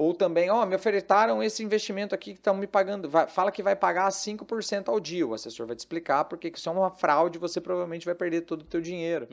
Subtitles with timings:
[0.00, 3.62] Ou também, ó, me ofertaram esse investimento aqui que estão me pagando, vai, fala que
[3.62, 5.26] vai pagar 5% ao dia.
[5.26, 8.62] O assessor vai te explicar porque isso é uma fraude, você provavelmente vai perder todo
[8.62, 9.28] o teu dinheiro.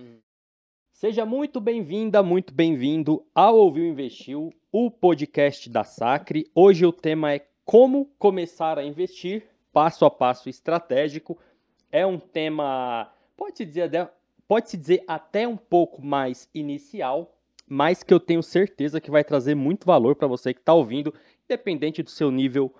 [0.91, 6.51] Seja muito bem-vinda, muito bem-vindo ao Ouviu Investiu, o podcast da Sacre.
[6.53, 11.39] Hoje o tema é como começar a investir, passo a passo estratégico.
[11.89, 14.11] É um tema, pode-se dizer,
[14.45, 17.36] pode dizer até um pouco mais inicial,
[17.67, 21.13] mas que eu tenho certeza que vai trazer muito valor para você que está ouvindo,
[21.45, 22.73] independente do seu nível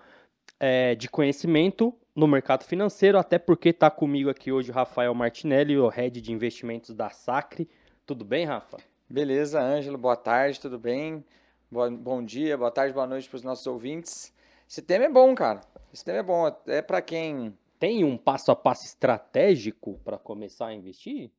[0.58, 5.76] é, de conhecimento no mercado financeiro, até porque está comigo aqui hoje o Rafael Martinelli,
[5.78, 7.68] o head de investimentos da Sacre.
[8.06, 8.78] Tudo bem, Rafa?
[9.08, 11.24] Beleza, Ângelo, boa tarde, tudo bem?
[11.70, 14.34] Boa, bom dia, boa tarde, boa noite para os nossos ouvintes.
[14.68, 15.60] Esse tema é bom, cara.
[15.92, 20.66] Esse tema é bom, é para quem tem um passo a passo estratégico para começar
[20.66, 21.30] a investir?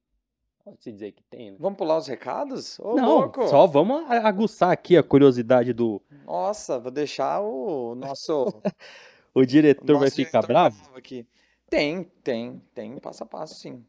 [0.63, 1.57] Pode-se dizer que tem, né?
[1.59, 2.79] Vamos pular os recados?
[2.79, 3.47] Ô, Não, louco.
[3.47, 6.01] só vamos aguçar aqui a curiosidade do...
[6.25, 8.53] Nossa, vou deixar o nosso...
[9.33, 10.77] o diretor nosso vai ficar bravo?
[10.95, 11.25] Aqui.
[11.69, 13.83] Tem, tem, tem passo a passo, sim.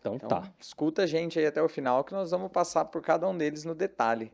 [0.00, 0.42] Então, Então, tá.
[0.58, 3.64] escuta a gente aí até o final que nós vamos passar por cada um deles
[3.64, 4.32] no detalhe.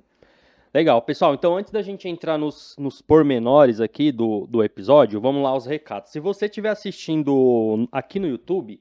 [0.72, 1.34] Legal, pessoal.
[1.34, 5.66] Então, antes da gente entrar nos, nos pormenores aqui do, do episódio, vamos lá aos
[5.66, 6.12] recados.
[6.12, 8.80] Se você estiver assistindo aqui no YouTube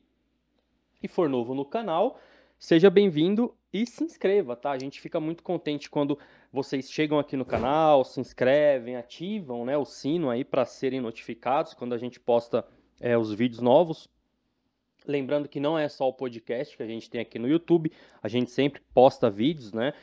[1.02, 2.20] e for novo no canal,
[2.60, 4.72] seja bem-vindo e se inscreva, tá?
[4.72, 6.20] A gente fica muito contente quando
[6.52, 11.74] vocês chegam aqui no canal, se inscrevem, ativam né, o sino aí para serem notificados
[11.74, 12.64] quando a gente posta
[13.00, 14.08] é, os vídeos novos.
[15.08, 18.28] Lembrando que não é só o podcast que a gente tem aqui no YouTube, a
[18.28, 19.94] gente sempre posta vídeos, né?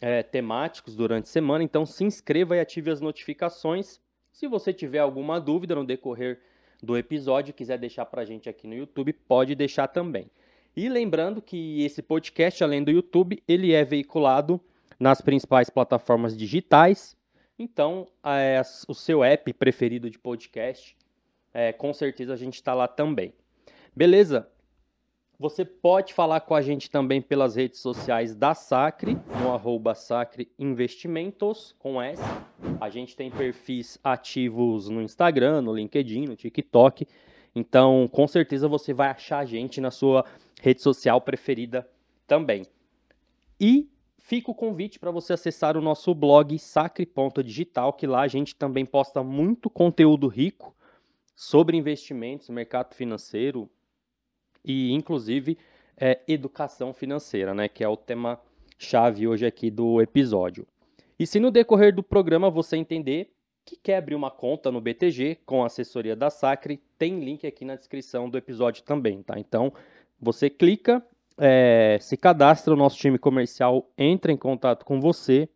[0.00, 4.00] é, temáticos durante a semana, então se inscreva e ative as notificações.
[4.30, 6.40] Se você tiver alguma dúvida no decorrer
[6.82, 10.30] do episódio, quiser deixar para a gente aqui no YouTube, pode deixar também.
[10.78, 14.60] E lembrando que esse podcast, além do YouTube, ele é veiculado
[14.96, 17.16] nas principais plataformas digitais.
[17.58, 20.96] Então, é, o seu app preferido de podcast,
[21.52, 23.32] é, com certeza a gente está lá também.
[23.92, 24.48] Beleza?
[25.36, 30.48] Você pode falar com a gente também pelas redes sociais da Sacre, no arroba Sacre
[30.56, 32.22] Investimentos, com S.
[32.80, 37.04] A gente tem perfis ativos no Instagram, no LinkedIn, no TikTok.
[37.54, 40.24] Então, com certeza você vai achar a gente na sua
[40.60, 41.88] rede social preferida
[42.26, 42.66] também.
[43.60, 43.88] E
[44.18, 48.84] fica o convite para você acessar o nosso blog sacre.digital, que lá a gente também
[48.84, 50.74] posta muito conteúdo rico
[51.34, 53.70] sobre investimentos, mercado financeiro,
[54.64, 55.56] e inclusive
[55.96, 58.40] é, educação financeira, né, que é o tema
[58.76, 60.66] chave hoje aqui do episódio.
[61.18, 63.32] E se no decorrer do programa você entender
[63.64, 67.64] que quer abrir uma conta no BTG com a assessoria da Sacre, tem link aqui
[67.64, 69.38] na descrição do episódio também, tá?
[69.38, 69.72] Então
[70.20, 71.02] você clica,
[71.38, 75.48] é, se cadastra, o nosso time comercial entra em contato com você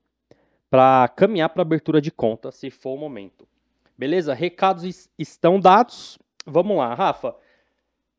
[0.70, 3.47] para caminhar para abertura de conta, se for o momento.
[3.98, 4.32] Beleza?
[4.32, 6.19] Recados estão dados.
[6.47, 7.36] Vamos lá, Rafa.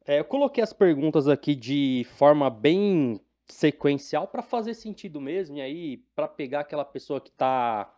[0.06, 5.62] É, eu coloquei as perguntas aqui de forma bem sequencial para fazer sentido mesmo, e
[5.62, 7.94] aí para pegar aquela pessoa que está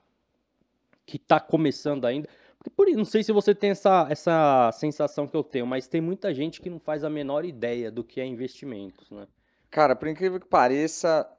[1.06, 2.28] que tá começando ainda.
[2.76, 6.34] Por não sei se você tem essa, essa sensação que eu tenho, mas tem muita
[6.34, 9.28] gente que não faz a menor ideia do que é investimentos, né?
[9.70, 11.30] Cara, por incrível que pareça,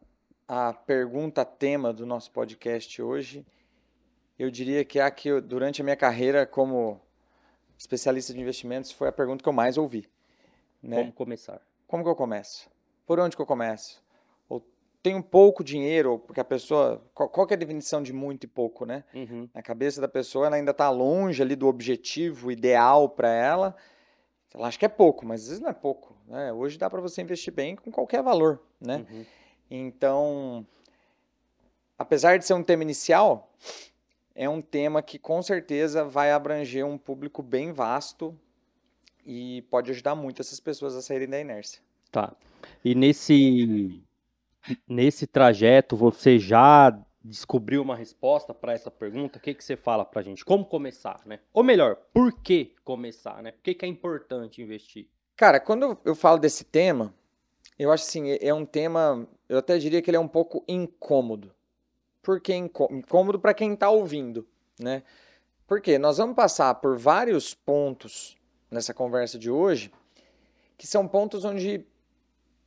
[0.47, 3.47] a pergunta tema do nosso podcast hoje,
[4.39, 7.01] eu diria que é a que eu, durante a minha carreira como
[7.79, 10.09] especialista de investimentos foi a pergunta que eu mais ouvi.
[10.83, 10.99] Né?
[10.99, 11.61] Como começar?
[11.87, 12.71] Como que eu começo?
[13.07, 14.03] Por onde que eu começo?
[15.07, 17.01] Tenho pouco dinheiro, porque a pessoa.
[17.15, 19.05] Qual, qual que é a definição de muito e pouco, né?
[19.15, 19.49] Uhum.
[19.55, 23.77] Na cabeça da pessoa, ela ainda está longe ali do objetivo ideal para ela.
[24.53, 26.17] Ela acha que é pouco, mas às vezes não é pouco.
[26.27, 26.53] Né?
[26.53, 29.07] Hoje dá para você investir bem com qualquer valor, né?
[29.09, 29.25] Uhum.
[29.71, 30.67] Então,
[31.97, 33.55] apesar de ser um tema inicial,
[34.35, 38.37] é um tema que com certeza vai abranger um público bem vasto
[39.25, 41.81] e pode ajudar muito essas pessoas a saírem da inércia.
[42.11, 42.35] Tá.
[42.85, 44.05] E nesse
[44.89, 49.39] nesse trajeto você já descobriu uma resposta para essa pergunta?
[49.39, 50.45] O que que você fala pra gente?
[50.45, 51.41] Como começar, né?
[51.53, 53.53] Ou melhor, por que começar, né?
[53.53, 55.09] Por que, que é importante investir?
[55.37, 57.13] Cara, quando eu falo desse tema,
[57.79, 61.53] eu acho assim, é um tema, eu até diria que ele é um pouco incômodo.
[62.23, 64.47] Por que incô- incômodo para quem está ouvindo,
[64.81, 65.03] né?
[65.67, 68.37] Porque nós vamos passar por vários pontos
[68.71, 69.93] nessa conversa de hoje,
[70.79, 71.85] que são pontos onde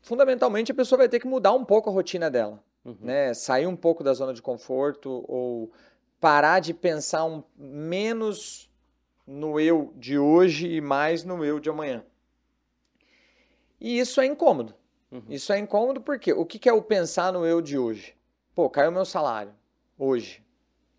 [0.01, 2.97] fundamentalmente a pessoa vai ter que mudar um pouco a rotina dela, Uhum.
[3.01, 3.33] né?
[3.33, 5.71] Sair um pouco da zona de conforto ou
[6.19, 8.69] parar de pensar um, menos
[9.27, 12.03] no eu de hoje e mais no eu de amanhã.
[13.79, 14.73] E isso é incômodo.
[15.11, 15.23] Uhum.
[15.29, 18.15] Isso é incômodo porque o que que é o pensar no eu de hoje?
[18.55, 19.53] Pô, caiu meu salário
[19.97, 20.43] hoje.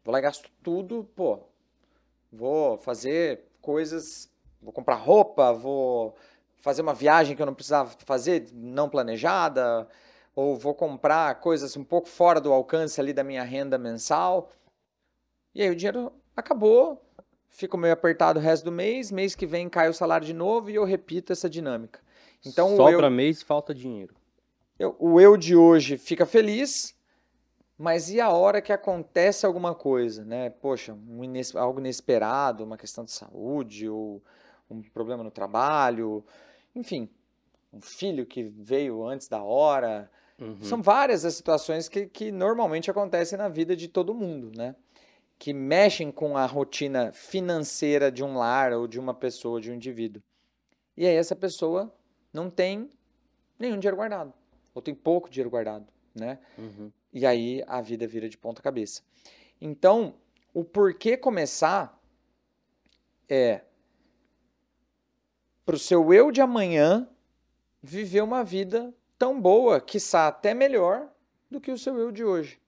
[0.04, 1.40] Vou lá e gasto tudo, pô,
[2.32, 4.30] Vou fazer coisas,
[4.62, 6.14] vou comprar roupa, vou
[6.60, 9.88] fazer uma viagem que eu não precisava fazer, não planejada,
[10.34, 14.50] ou vou comprar coisas um pouco fora do alcance ali da minha renda mensal.
[15.54, 17.02] E aí o dinheiro acabou,
[17.48, 20.70] fico meio apertado o resto do mês, mês que vem cai o salário de novo
[20.70, 22.00] e eu repito essa dinâmica.
[22.44, 24.14] Então, Sobra eu, mês falta dinheiro.
[24.78, 26.96] Eu, o eu de hoje fica feliz,
[27.76, 30.50] mas e a hora que acontece alguma coisa, né?
[30.50, 34.22] Poxa, um ines, algo inesperado, uma questão de saúde, ou
[34.70, 36.24] um problema no trabalho,
[36.74, 37.08] enfim,
[37.72, 40.10] um filho que veio antes da hora.
[40.38, 40.62] Uhum.
[40.62, 44.74] São várias as situações que, que normalmente acontecem na vida de todo mundo, né?
[45.38, 49.74] Que mexem com a rotina financeira de um lar ou de uma pessoa, de um
[49.74, 50.22] indivíduo.
[50.96, 51.94] E aí essa pessoa
[52.32, 52.90] não tem
[53.58, 54.32] nenhum dinheiro guardado,
[54.74, 56.38] ou tem pouco dinheiro guardado, né?
[56.58, 56.90] Uhum.
[57.12, 59.02] E aí a vida vira de ponta cabeça.
[59.60, 60.14] Então,
[60.54, 61.98] o porquê começar
[63.28, 63.62] é
[65.70, 67.08] para o seu eu de amanhã
[67.80, 71.08] viver uma vida tão boa, quiçá até melhor
[71.48, 72.60] do que o seu eu de hoje.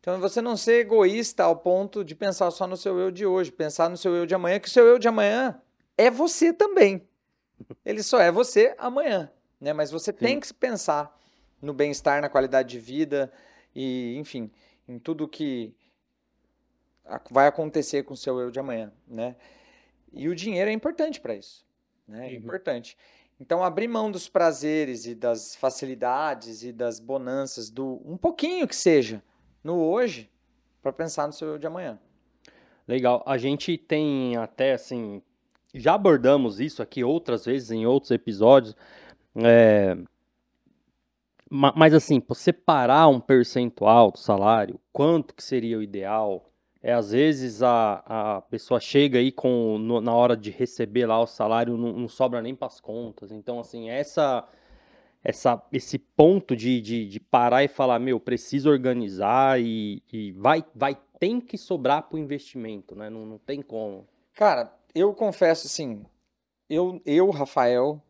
[0.00, 3.52] Então, você não ser egoísta ao ponto de pensar só no seu eu de hoje,
[3.52, 5.60] pensar no seu eu de amanhã, que o seu eu de amanhã
[5.94, 7.06] é você também.
[7.84, 9.30] Ele só é você amanhã,
[9.60, 9.74] né?
[9.74, 10.18] Mas você Sim.
[10.18, 11.14] tem que pensar
[11.60, 13.30] no bem-estar, na qualidade de vida
[13.74, 14.50] e, enfim,
[14.88, 15.76] em tudo que
[17.30, 19.36] vai acontecer com o seu eu de amanhã, né?
[20.10, 21.67] E o dinheiro é importante para isso,
[22.08, 22.26] né?
[22.26, 22.38] É uhum.
[22.38, 22.96] importante.
[23.40, 28.74] Então, abrir mão dos prazeres e das facilidades e das bonanças do um pouquinho que
[28.74, 29.22] seja
[29.62, 30.28] no hoje
[30.82, 31.98] para pensar no seu eu de amanhã.
[32.86, 33.22] Legal.
[33.26, 35.22] A gente tem até assim
[35.74, 38.74] já abordamos isso aqui outras vezes em outros episódios.
[39.36, 39.96] É,
[41.50, 46.47] mas assim, separar um percentual do salário, quanto que seria o ideal?
[46.80, 51.20] É, às vezes a, a pessoa chega aí com no, na hora de receber lá
[51.20, 53.32] o salário não, não sobra nem para as contas.
[53.32, 54.48] Então, assim, essa,
[55.24, 60.64] essa esse ponto de, de, de, parar e falar, meu, preciso organizar e, e vai,
[60.72, 63.10] vai, tem que sobrar para o investimento, né?
[63.10, 64.06] Não, não tem como.
[64.34, 66.04] Cara, eu confesso assim,
[66.70, 68.00] eu, eu, Rafael,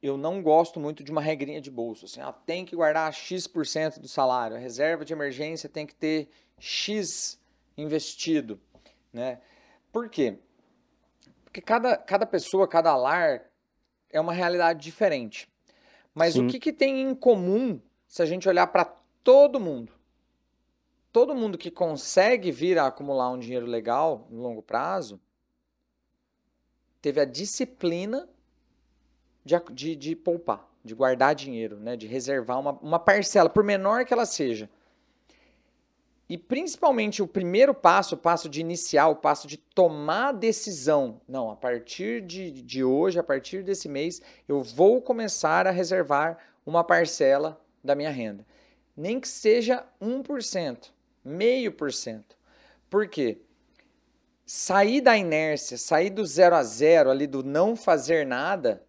[0.00, 2.04] eu não gosto muito de uma regrinha de bolso.
[2.04, 6.28] Assim, ah, tem que guardar X% do salário, a reserva de emergência tem que ter
[6.60, 7.39] X
[7.82, 8.60] investido.
[9.12, 9.40] Né?
[9.92, 10.38] Por quê?
[11.44, 13.42] Porque cada, cada pessoa, cada lar
[14.08, 15.48] é uma realidade diferente.
[16.14, 16.46] Mas Sim.
[16.46, 18.84] o que, que tem em comum se a gente olhar para
[19.22, 19.92] todo mundo?
[21.12, 25.20] Todo mundo que consegue vir a acumular um dinheiro legal no longo prazo
[27.02, 28.28] teve a disciplina
[29.44, 31.96] de, de, de poupar, de guardar dinheiro, né?
[31.96, 34.70] de reservar uma, uma parcela, por menor que ela seja.
[36.30, 41.20] E principalmente o primeiro passo, o passo de iniciar, o passo de tomar decisão.
[41.28, 46.38] Não, a partir de, de hoje, a partir desse mês, eu vou começar a reservar
[46.64, 48.46] uma parcela da minha renda.
[48.96, 50.90] Nem que seja 1%,
[51.24, 52.36] meio por cento.
[52.88, 53.40] Por quê?
[54.52, 58.82] sair da inércia, sair do zero a zero ali do não fazer nada.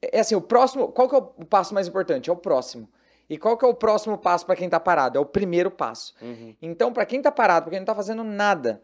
[0.00, 2.30] É, é assim, o próximo, qual que é o passo mais importante?
[2.30, 2.88] É o próximo.
[3.28, 5.16] E qual que é o próximo passo para quem está parado?
[5.16, 6.14] É o primeiro passo.
[6.20, 6.54] Uhum.
[6.60, 8.82] Então, para quem está parado, para quem não está fazendo nada,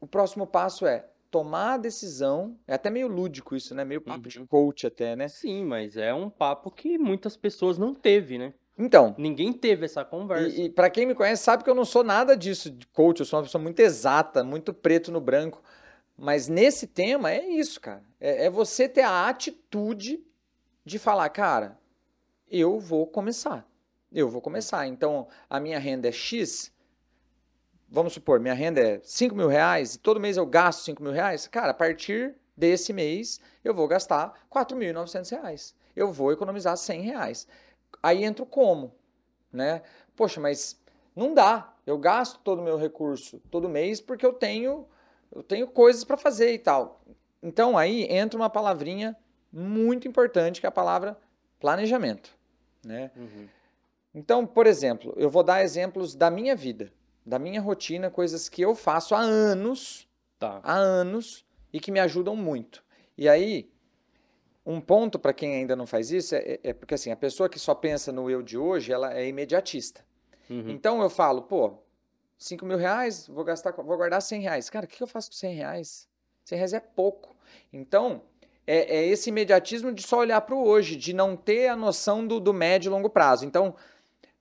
[0.00, 2.56] o próximo passo é tomar a decisão.
[2.66, 3.84] É até meio lúdico isso, né?
[3.84, 4.28] Meio papo uhum.
[4.28, 5.28] de coach até, né?
[5.28, 8.52] Sim, mas é um papo que muitas pessoas não teve, né?
[8.78, 9.14] Então.
[9.18, 10.48] Ninguém teve essa conversa.
[10.48, 13.20] E, e para quem me conhece sabe que eu não sou nada disso de coach,
[13.20, 15.62] eu sou uma pessoa muito exata, muito preto no branco.
[16.16, 18.02] Mas nesse tema é isso, cara.
[18.20, 20.22] É, é você ter a atitude
[20.84, 21.78] de falar, cara,
[22.52, 23.66] eu vou começar.
[24.12, 24.86] Eu vou começar.
[24.86, 26.70] Então, a minha renda é X.
[27.88, 31.12] Vamos supor, minha renda é 5 mil reais e todo mês eu gasto 5 mil
[31.12, 31.46] reais.
[31.46, 35.74] Cara, a partir desse mês eu vou gastar 4.900 reais.
[35.96, 37.48] Eu vou economizar 100 reais.
[38.02, 38.94] Aí entra o como,
[39.50, 39.82] né?
[40.14, 40.80] Poxa, mas
[41.14, 41.74] não dá.
[41.86, 44.86] Eu gasto todo o meu recurso todo mês porque eu tenho
[45.34, 47.02] eu tenho coisas para fazer e tal.
[47.42, 49.16] Então aí entra uma palavrinha
[49.52, 51.18] muito importante que é a palavra
[51.62, 52.36] planejamento,
[52.84, 53.10] né?
[53.16, 53.48] Uhum.
[54.14, 56.92] Então, por exemplo, eu vou dar exemplos da minha vida,
[57.24, 60.06] da minha rotina, coisas que eu faço há anos,
[60.38, 60.60] tá.
[60.62, 62.84] há anos e que me ajudam muito.
[63.16, 63.70] E aí
[64.64, 67.58] um ponto para quem ainda não faz isso é, é, porque assim, a pessoa que
[67.58, 70.04] só pensa no eu de hoje, ela é imediatista.
[70.48, 70.70] Uhum.
[70.70, 71.78] Então eu falo, pô,
[72.38, 74.70] 5 mil reais, vou gastar, vou guardar 100 reais.
[74.70, 76.08] Cara, o que eu faço com 100 reais?
[76.44, 77.36] 100 reais é pouco.
[77.72, 78.22] Então,
[78.66, 82.26] é, é esse imediatismo de só olhar para o hoje, de não ter a noção
[82.26, 83.44] do, do médio e longo prazo.
[83.44, 83.74] Então,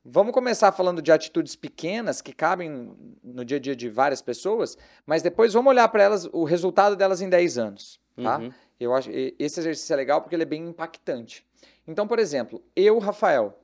[0.03, 4.75] Vamos começar falando de atitudes pequenas que cabem no dia a dia de várias pessoas,
[5.05, 8.39] mas depois vamos olhar para elas, o resultado delas em 10 anos, tá?
[8.39, 8.51] Uhum.
[8.79, 11.45] Eu acho esse exercício é legal porque ele é bem impactante.
[11.87, 13.61] Então, por exemplo, eu, Rafael,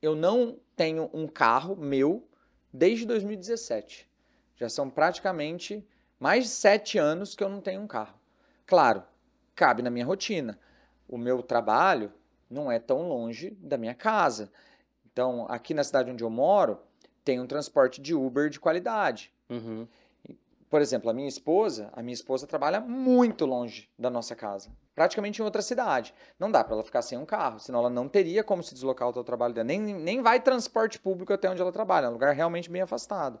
[0.00, 2.26] eu não tenho um carro meu
[2.72, 4.08] desde 2017.
[4.56, 5.86] Já são praticamente
[6.18, 8.18] mais de sete anos que eu não tenho um carro.
[8.64, 9.02] Claro,
[9.54, 10.58] cabe na minha rotina.
[11.08, 12.12] O meu trabalho
[12.48, 14.50] não é tão longe da minha casa.
[15.12, 16.78] Então, aqui na cidade onde eu moro,
[17.24, 19.32] tem um transporte de Uber de qualidade.
[19.50, 19.86] Uhum.
[20.70, 25.42] Por exemplo, a minha esposa, a minha esposa trabalha muito longe da nossa casa, praticamente
[25.42, 26.14] em outra cidade.
[26.38, 29.06] Não dá para ela ficar sem um carro, senão ela não teria como se deslocar
[29.06, 29.66] ao trabalho dela.
[29.66, 33.38] Nem, nem vai transporte público até onde ela trabalha, é um lugar realmente bem afastado.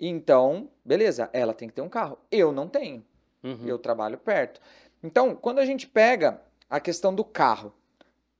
[0.00, 2.18] Então, beleza, ela tem que ter um carro.
[2.30, 3.04] Eu não tenho,
[3.44, 3.66] Uhum.
[3.66, 4.60] eu trabalho perto.
[5.02, 7.72] Então, quando a gente pega a questão do carro,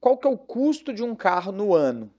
[0.00, 2.12] qual que é o custo de um carro no ano?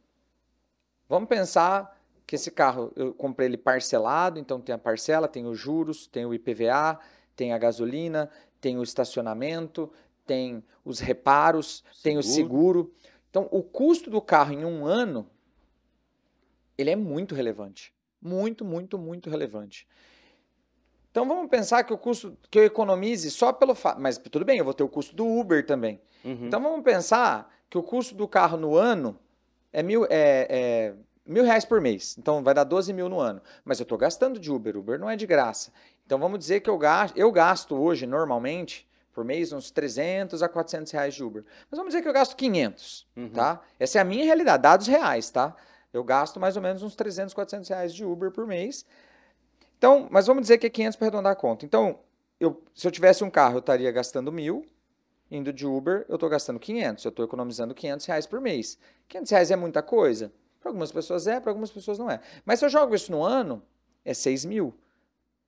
[1.07, 5.59] Vamos pensar que esse carro eu comprei ele parcelado, então tem a parcela, tem os
[5.59, 6.99] juros, tem o IPVA,
[7.35, 8.29] tem a gasolina,
[8.59, 9.91] tem o estacionamento,
[10.25, 12.93] tem os reparos, tem o seguro.
[13.29, 15.27] Então, o custo do carro em um ano,
[16.77, 17.93] ele é muito relevante.
[18.21, 19.87] Muito, muito, muito relevante.
[21.11, 23.99] Então, vamos pensar que o custo que eu economize só pelo fato.
[24.01, 25.99] Mas tudo bem, eu vou ter o custo do Uber também.
[26.23, 26.47] Uhum.
[26.47, 29.17] Então vamos pensar que o custo do carro no ano
[29.73, 30.93] é mil, é, é
[31.25, 32.15] mil reais por mês.
[32.17, 33.41] Então vai dar 12 mil no ano.
[33.65, 34.77] Mas eu estou gastando de Uber.
[34.77, 35.73] Uber não é de graça.
[36.05, 40.47] Então vamos dizer que eu gasto, eu gasto hoje, normalmente, por mês, uns 300 a
[40.47, 41.43] 400 reais de Uber.
[41.69, 43.29] Mas vamos dizer que eu gasto 500, Uhum.
[43.31, 43.59] tá?
[43.79, 45.55] Essa é a minha realidade, dados reais, tá?
[45.91, 48.85] Eu gasto mais ou menos uns 300, 400 reais de Uber por mês.
[49.81, 51.65] Então, mas vamos dizer que é 500 para arredondar a conta.
[51.65, 51.97] Então,
[52.39, 54.63] eu, se eu tivesse um carro, eu estaria gastando mil.
[55.31, 57.03] Indo de Uber, eu estou gastando 500.
[57.03, 58.77] Eu estou economizando 500 reais por mês.
[59.07, 60.31] 500 reais é muita coisa?
[60.59, 62.19] Para algumas pessoas é, para algumas pessoas não é.
[62.45, 63.63] Mas se eu jogo isso no ano,
[64.05, 64.71] é 6 mil.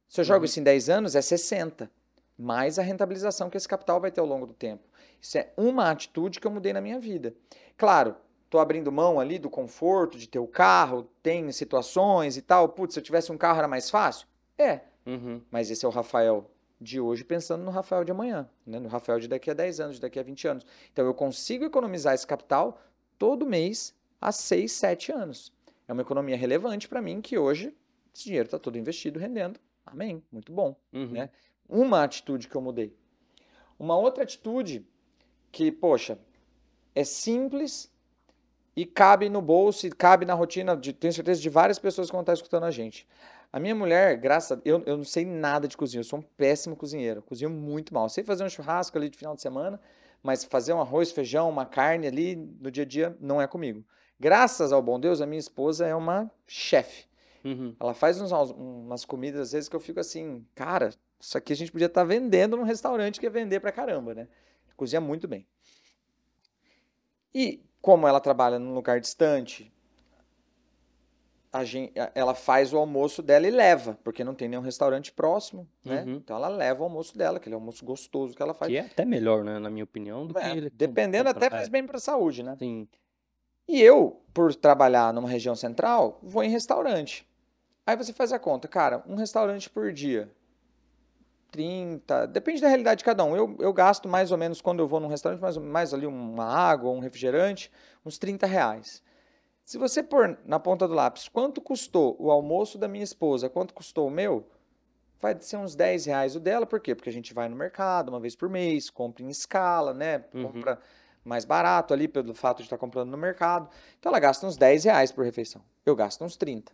[0.09, 0.45] Se eu jogo Uhum.
[0.45, 1.91] isso em 10 anos, é 60.
[2.35, 4.81] Mais a rentabilização que esse capital vai ter ao longo do tempo.
[5.21, 7.35] Isso é uma atitude que eu mudei na minha vida.
[7.77, 8.15] Claro,
[8.53, 12.69] estou abrindo mão ali do conforto de ter o carro, tem situações e tal.
[12.69, 14.27] Putz, se eu tivesse um carro era mais fácil?
[14.57, 15.41] É, Uhum.
[15.49, 18.79] mas esse é o Rafael de hoje pensando no Rafael de amanhã, né?
[18.79, 20.65] no Rafael de daqui a 10 anos, de daqui a 20 anos.
[20.91, 22.79] Então eu consigo economizar esse capital
[23.17, 25.51] todo mês há 6, 7 anos.
[25.87, 27.75] É uma economia relevante para mim que hoje
[28.13, 29.59] esse dinheiro está todo investido, rendendo.
[29.85, 30.75] Amém, muito bom.
[30.93, 31.07] Uhum.
[31.07, 31.29] Né?
[31.67, 32.95] Uma atitude que eu mudei.
[33.79, 34.85] Uma outra atitude
[35.51, 36.19] que, poxa,
[36.95, 37.91] é simples
[38.75, 42.13] e cabe no bolso e cabe na rotina, de, tenho certeza, de várias pessoas que
[42.13, 43.07] vão estar escutando a gente.
[43.51, 46.23] A minha mulher, graças a eu, eu não sei nada de cozinha, eu sou um
[46.23, 48.09] péssimo cozinheiro, cozinho muito mal.
[48.09, 49.79] Sei fazer um churrasco ali de final de semana,
[50.23, 53.85] mas fazer um arroz, feijão, uma carne ali no dia a dia não é comigo.
[54.19, 57.05] Graças ao bom Deus, a minha esposa é uma chefe.
[57.43, 57.75] Uhum.
[57.79, 61.55] Ela faz uns, umas comidas às vezes que eu fico assim, cara, isso aqui a
[61.55, 64.27] gente podia estar vendendo num restaurante que ia vender pra caramba, né?
[64.75, 65.45] Cozinha muito bem.
[67.35, 69.69] E como ela trabalha num lugar distante,
[71.51, 75.11] a gen- a- ela faz o almoço dela e leva, porque não tem nenhum restaurante
[75.11, 76.05] próximo, né?
[76.07, 76.13] Uhum.
[76.15, 78.71] Então ela leva o almoço dela, aquele almoço gostoso que ela faz.
[78.71, 81.67] Que é até melhor, né, na minha opinião, do É, que ele dependendo até faz
[81.67, 82.55] bem pra saúde, né?
[82.57, 82.87] Sim.
[83.67, 87.27] E eu, por trabalhar numa região central, vou em restaurante.
[87.85, 90.31] Aí você faz a conta, cara, um restaurante por dia,
[91.53, 93.37] 30, depende da realidade de cada um.
[93.37, 96.45] Eu, eu gasto mais ou menos, quando eu vou num restaurante, mais, mais ali uma
[96.45, 97.71] água, um refrigerante,
[98.03, 99.03] uns 30 reais.
[99.63, 103.73] Se você pôr na ponta do lápis quanto custou o almoço da minha esposa, quanto
[103.73, 104.49] custou o meu,
[105.21, 106.95] vai ser uns 10 reais o dela, por quê?
[106.95, 110.25] Porque a gente vai no mercado uma vez por mês, compra em escala, né?
[110.33, 110.51] Uhum.
[110.51, 110.79] Compra
[111.23, 113.69] mais barato ali pelo fato de estar comprando no mercado.
[113.99, 115.61] Então ela gasta uns 10 reais por refeição.
[115.85, 116.73] Eu gasto uns 30.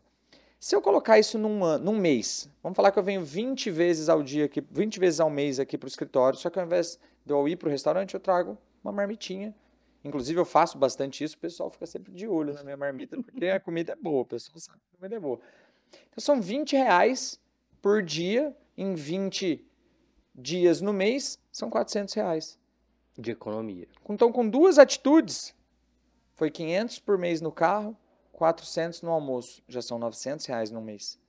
[0.60, 4.22] Se eu colocar isso num, num mês, vamos falar que eu venho 20 vezes ao
[4.22, 7.34] dia aqui, 20 vezes ao mês aqui para o escritório, só que ao invés de
[7.34, 9.56] eu ir para o restaurante, eu trago uma marmitinha.
[10.04, 13.46] Inclusive, eu faço bastante isso, o pessoal fica sempre de olho na minha marmita, porque
[13.48, 15.40] a comida é boa, o pessoal sabe que a comida é boa.
[16.10, 17.40] Então são 20 reais
[17.82, 19.66] por dia, em 20
[20.36, 22.60] dias no mês, são 400 reais.
[23.18, 23.88] De economia.
[24.10, 25.54] Então, com duas atitudes,
[26.36, 27.96] foi 500 por mês no carro,
[28.40, 29.62] 400 no almoço.
[29.68, 31.20] Já são 900 reais no mês.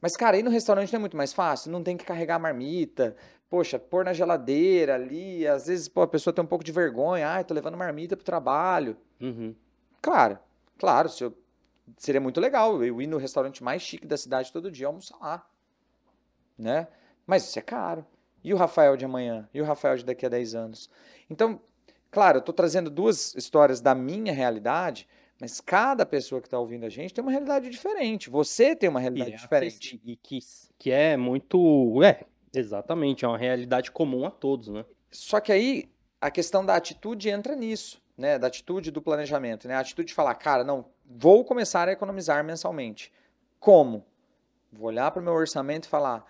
[0.00, 1.70] Mas, cara, ir no restaurante não é muito mais fácil?
[1.72, 3.16] Não tem que carregar marmita.
[3.50, 5.46] Poxa, pôr na geladeira ali.
[5.46, 7.28] Às vezes, pô, a pessoa tem um pouco de vergonha.
[7.28, 8.96] Ai, tô levando marmita pro trabalho.
[9.20, 9.54] Uhum.
[10.00, 10.38] Claro,
[10.78, 11.36] claro, se eu-
[11.98, 15.46] seria muito legal eu ir no restaurante mais chique da cidade todo dia almoçar lá.
[16.56, 16.86] Né?
[17.26, 18.06] Mas isso é caro.
[18.44, 19.48] E o Rafael de amanhã?
[19.52, 20.88] E o Rafael de daqui a 10 anos?
[21.30, 21.60] Então,
[22.10, 25.08] claro, eu estou trazendo duas histórias da minha realidade,
[25.42, 28.30] Mas cada pessoa que está ouvindo a gente tem uma realidade diferente.
[28.30, 29.74] Você tem uma realidade E é diferente.
[29.96, 30.38] acessi- E que,
[30.78, 32.00] que é muito.
[32.00, 33.24] É, exatamente.
[33.24, 34.84] É uma realidade comum a todos, né?
[35.10, 38.38] Só que aí a questão da atitude entra nisso, né?
[38.38, 39.74] Da atitude do planejamento, né?
[39.74, 43.12] A atitude de falar, cara, não, vou começar a economizar mensalmente.
[43.58, 44.06] Como?
[44.70, 46.24] Vou olhar para o meu orçamento e falar,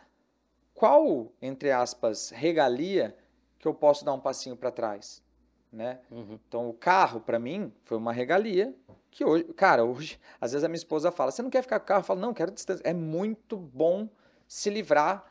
[0.72, 3.14] qual, entre aspas, regalia
[3.58, 5.22] que eu posso dar um passinho para trás,
[5.70, 6.00] né?
[6.10, 6.38] Uhum.
[6.48, 8.74] Então, o carro, para mim, foi uma regalia
[9.12, 11.84] que hoje, cara, hoje, às vezes a minha esposa fala, você não quer ficar com
[11.84, 12.00] o carro?
[12.00, 12.82] Eu falo, não, quero distância.
[12.84, 14.08] É muito bom
[14.48, 15.30] se livrar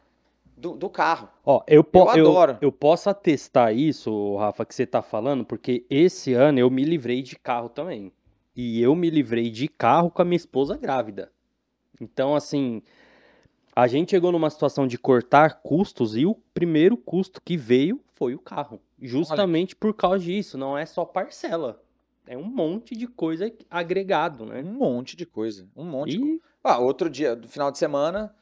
[0.55, 1.27] do, do carro.
[1.43, 2.57] Ó, eu, po- Eu adoro.
[2.61, 7.21] Eu, posso atestar isso, Rafa, que você tá falando, porque esse ano eu me livrei
[7.23, 8.11] de carro também.
[8.55, 11.31] E eu me livrei de carro com a minha esposa grávida.
[11.99, 12.81] Então, assim,
[13.75, 18.35] a gente chegou numa situação de cortar custos e o primeiro custo que veio foi
[18.35, 18.79] o carro.
[19.01, 20.57] Justamente por causa disso.
[20.57, 21.80] Não é só parcela.
[22.27, 24.61] É um monte de coisa agregado, né?
[24.61, 26.35] Um monte de coisa, um monte de coisa.
[26.35, 28.33] E Ah, outro dia, do final de semana,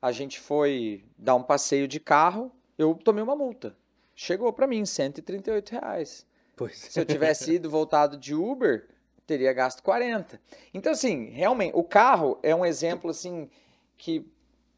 [0.00, 3.76] a gente foi dar um passeio de carro, eu tomei uma multa.
[4.14, 6.26] Chegou para mim, 138 reais.
[6.54, 8.88] pois Se eu tivesse ido voltado de Uber,
[9.26, 10.40] teria gasto 40.
[10.72, 13.48] Então, assim, realmente, o carro é um exemplo, assim,
[13.96, 14.24] que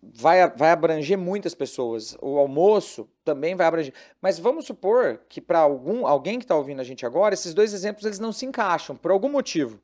[0.03, 2.17] vai, vai abranger muitas pessoas.
[2.21, 3.95] O almoço também vai abranger.
[4.21, 7.73] Mas vamos supor que para algum alguém que está ouvindo a gente agora, esses dois
[7.73, 9.81] exemplos eles não se encaixam, por algum motivo.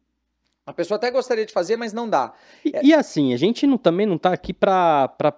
[0.65, 2.33] A pessoa até gostaria de fazer, mas não dá.
[2.65, 5.37] E, e assim, a gente não, também não tá aqui pra, pra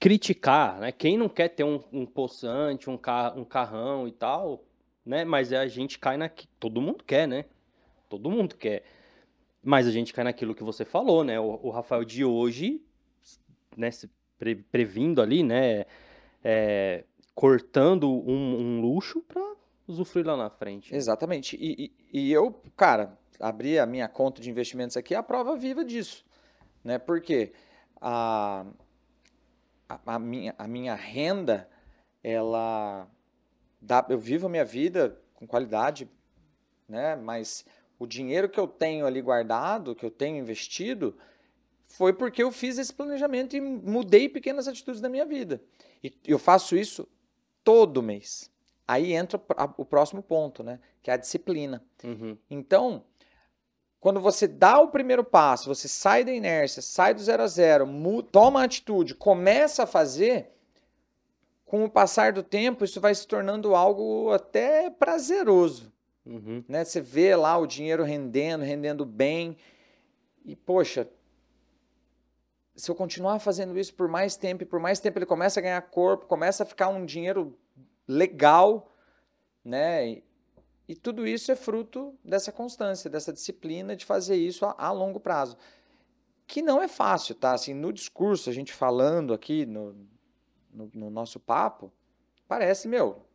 [0.00, 0.90] criticar, né?
[0.90, 4.64] Quem não quer ter um, um poçante, um, ca, um carrão e tal,
[5.06, 5.24] né?
[5.24, 6.28] Mas a gente cai na...
[6.58, 7.44] Todo mundo quer, né?
[8.08, 8.82] Todo mundo quer.
[9.62, 11.38] Mas a gente cai naquilo que você falou, né?
[11.38, 12.82] O, o Rafael de hoje,
[13.78, 13.90] né?
[13.90, 15.86] se pre- previndo ali, né?
[16.42, 17.04] é,
[17.34, 19.42] cortando um, um luxo pra
[19.86, 20.94] usufruir lá na frente.
[20.94, 21.56] Exatamente.
[21.56, 25.84] E, e, e eu, cara, abri a minha conta de investimentos aqui, a prova viva
[25.84, 26.24] disso.
[26.84, 26.98] Né?
[26.98, 27.52] Porque
[28.00, 28.66] a,
[29.88, 31.68] a, a minha, a minha renda,
[32.22, 33.08] ela
[33.80, 36.08] dá, eu vivo a minha vida com qualidade,
[36.88, 37.14] né?
[37.14, 37.64] Mas
[37.98, 41.16] o dinheiro que eu tenho ali guardado, que eu tenho investido,
[41.88, 45.60] foi porque eu fiz esse planejamento e mudei pequenas atitudes da minha vida.
[46.04, 47.08] E eu faço isso
[47.64, 48.50] todo mês.
[48.86, 49.40] Aí entra
[49.76, 50.78] o próximo ponto, né?
[51.02, 51.82] Que é a disciplina.
[52.04, 52.38] Uhum.
[52.48, 53.04] Então,
[54.00, 57.86] quando você dá o primeiro passo, você sai da inércia, sai do zero a zero,
[58.30, 60.52] toma a atitude, começa a fazer,
[61.64, 65.92] com o passar do tempo, isso vai se tornando algo até prazeroso.
[66.24, 66.64] Uhum.
[66.68, 66.84] Né?
[66.84, 69.56] Você vê lá o dinheiro rendendo, rendendo bem.
[70.44, 71.06] E, poxa,
[72.78, 75.62] se eu continuar fazendo isso por mais tempo, e por mais tempo ele começa a
[75.62, 77.58] ganhar corpo, começa a ficar um dinheiro
[78.06, 78.94] legal,
[79.64, 80.08] né?
[80.08, 80.24] E,
[80.86, 85.18] e tudo isso é fruto dessa constância, dessa disciplina de fazer isso a, a longo
[85.18, 85.58] prazo.
[86.46, 87.52] Que não é fácil, tá?
[87.52, 89.92] Assim, no discurso, a gente falando aqui no,
[90.72, 91.92] no, no nosso papo,
[92.46, 93.26] parece, meu,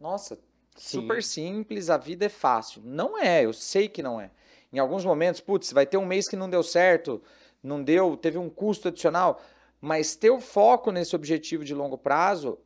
[0.00, 0.38] nossa,
[0.76, 2.80] super simples, a vida é fácil.
[2.84, 4.30] Não é, eu sei que não é.
[4.72, 7.20] Em alguns momentos, putz, vai ter um mês que não deu certo,
[7.64, 9.40] não deu, teve um custo adicional,
[9.80, 12.58] mas ter o foco nesse objetivo de longo prazo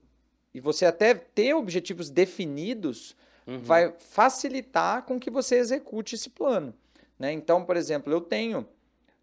[0.52, 3.60] e você até ter objetivos definidos Uhum.
[3.62, 6.74] vai facilitar com que você execute esse plano.
[7.18, 7.32] Né?
[7.32, 8.68] Então, por exemplo, eu tenho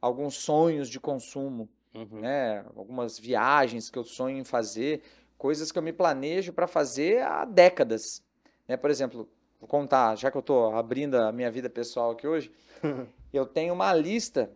[0.01, 2.21] alguns sonhos de consumo, Uhum.
[2.21, 2.65] né?
[2.75, 5.03] algumas viagens que eu sonho em fazer,
[5.38, 8.23] coisas que eu me planejo para fazer há décadas.
[8.67, 8.75] Né?
[8.75, 12.51] Por exemplo, vou contar, já que eu estou abrindo a minha vida pessoal aqui hoje,
[13.31, 14.49] eu tenho uma lista.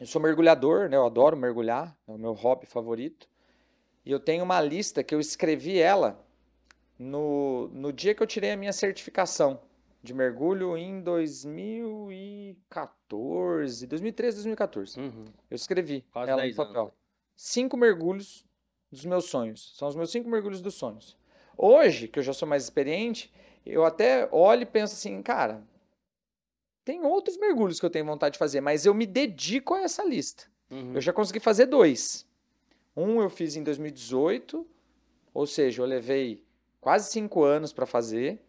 [0.00, 0.96] Eu sou mergulhador, né?
[0.96, 3.28] eu adoro mergulhar, é o meu hobby favorito.
[4.02, 6.24] E eu tenho uma lista que eu escrevi ela
[6.98, 9.60] no, no dia que eu tirei a minha certificação
[10.02, 14.98] de mergulho em 2014, 2013, 2014.
[14.98, 15.26] Uhum.
[15.50, 16.94] Eu escrevi Quase ela no 10 anos, papel.
[17.36, 18.46] Cinco mergulhos
[18.90, 19.76] dos meus sonhos.
[19.76, 21.14] São os meus cinco mergulhos dos sonhos.
[21.58, 23.30] Hoje, que eu já sou mais experiente,
[23.66, 25.62] eu até olho e penso assim, cara,
[26.84, 30.04] tem outros mergulhos que eu tenho vontade de fazer, mas eu me dedico a essa
[30.04, 30.44] lista.
[30.70, 30.94] Uhum.
[30.94, 32.26] Eu já consegui fazer dois.
[32.96, 34.66] Um eu fiz em 2018,
[35.32, 36.44] ou seja, eu levei
[36.80, 38.40] quase cinco anos para fazer,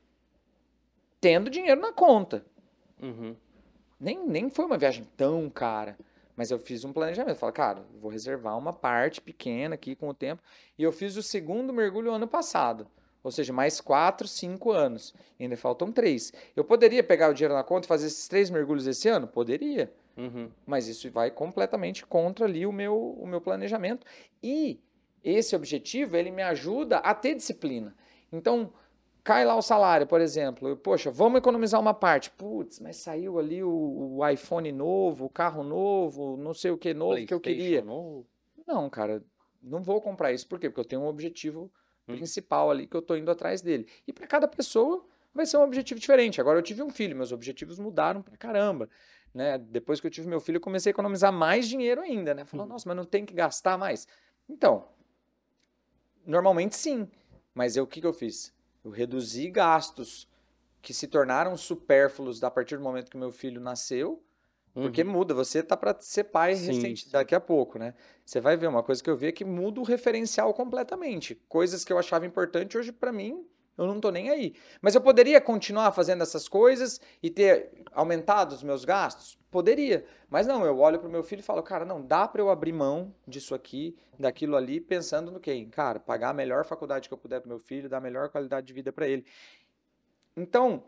[1.19, 2.45] tendo dinheiro na conta.
[3.01, 3.35] Uhum.
[3.99, 5.97] Nem, nem foi uma viagem tão cara,
[6.35, 7.37] mas eu fiz um planejamento.
[7.37, 10.41] Falei, cara, vou reservar uma parte pequena aqui com o tempo.
[10.77, 12.87] E eu fiz o segundo mergulho ano passado.
[13.23, 15.13] Ou seja, mais quatro, cinco anos.
[15.39, 16.33] E ainda faltam três.
[16.55, 19.27] Eu poderia pegar o dinheiro na conta e fazer esses três mergulhos esse ano?
[19.27, 19.91] Poderia.
[20.17, 20.49] Uhum.
[20.65, 24.05] Mas isso vai completamente contra ali o meu, o meu planejamento.
[24.41, 24.79] E
[25.23, 27.95] esse objetivo, ele me ajuda a ter disciplina.
[28.31, 28.71] Então,
[29.23, 30.75] cai lá o salário, por exemplo.
[30.77, 32.31] Poxa, vamos economizar uma parte.
[32.31, 36.93] Putz, mas saiu ali o, o iPhone novo, o carro novo, não sei o que
[36.93, 37.81] novo que eu queria.
[37.81, 38.25] Novo.
[38.67, 39.23] Não, cara,
[39.61, 40.47] não vou comprar isso.
[40.47, 40.69] Por quê?
[40.69, 41.71] Porque eu tenho um objetivo.
[42.17, 43.87] Principal ali que eu tô indo atrás dele.
[44.07, 46.39] E para cada pessoa vai ser um objetivo diferente.
[46.41, 48.89] Agora eu tive um filho, meus objetivos mudaram pra caramba.
[49.33, 49.57] Né?
[49.57, 52.43] Depois que eu tive meu filho, eu comecei a economizar mais dinheiro ainda, né?
[52.43, 52.73] Falando, Uhum.
[52.73, 54.05] nossa, mas não tem que gastar mais.
[54.49, 54.85] Então,
[56.25, 57.07] normalmente sim.
[57.53, 58.53] Mas eu, o que, que eu fiz?
[58.83, 60.27] Eu reduzi gastos
[60.81, 64.21] que se tornaram supérfluos a partir do momento que meu filho nasceu,
[64.73, 65.11] porque Uhum.
[65.11, 67.11] muda, você tá para ser pai Sim, recente, sim.
[67.11, 67.93] daqui a pouco, né?
[68.25, 71.35] Você vai ver uma coisa que eu vi é que muda o referencial completamente.
[71.49, 73.45] Coisas que eu achava importante hoje para mim,
[73.77, 74.53] eu não tô nem aí.
[74.81, 79.37] Mas eu poderia continuar fazendo essas coisas e ter aumentado os meus gastos?
[79.49, 80.05] Poderia.
[80.29, 82.71] Mas não, eu olho pro meu filho e falo, cara, não dá para eu abrir
[82.71, 85.67] mão disso aqui, daquilo ali, pensando no quê?
[85.71, 88.67] Cara, pagar a melhor faculdade que eu puder pro meu filho, dar a melhor qualidade
[88.67, 89.25] de vida para ele.
[90.37, 90.83] Então,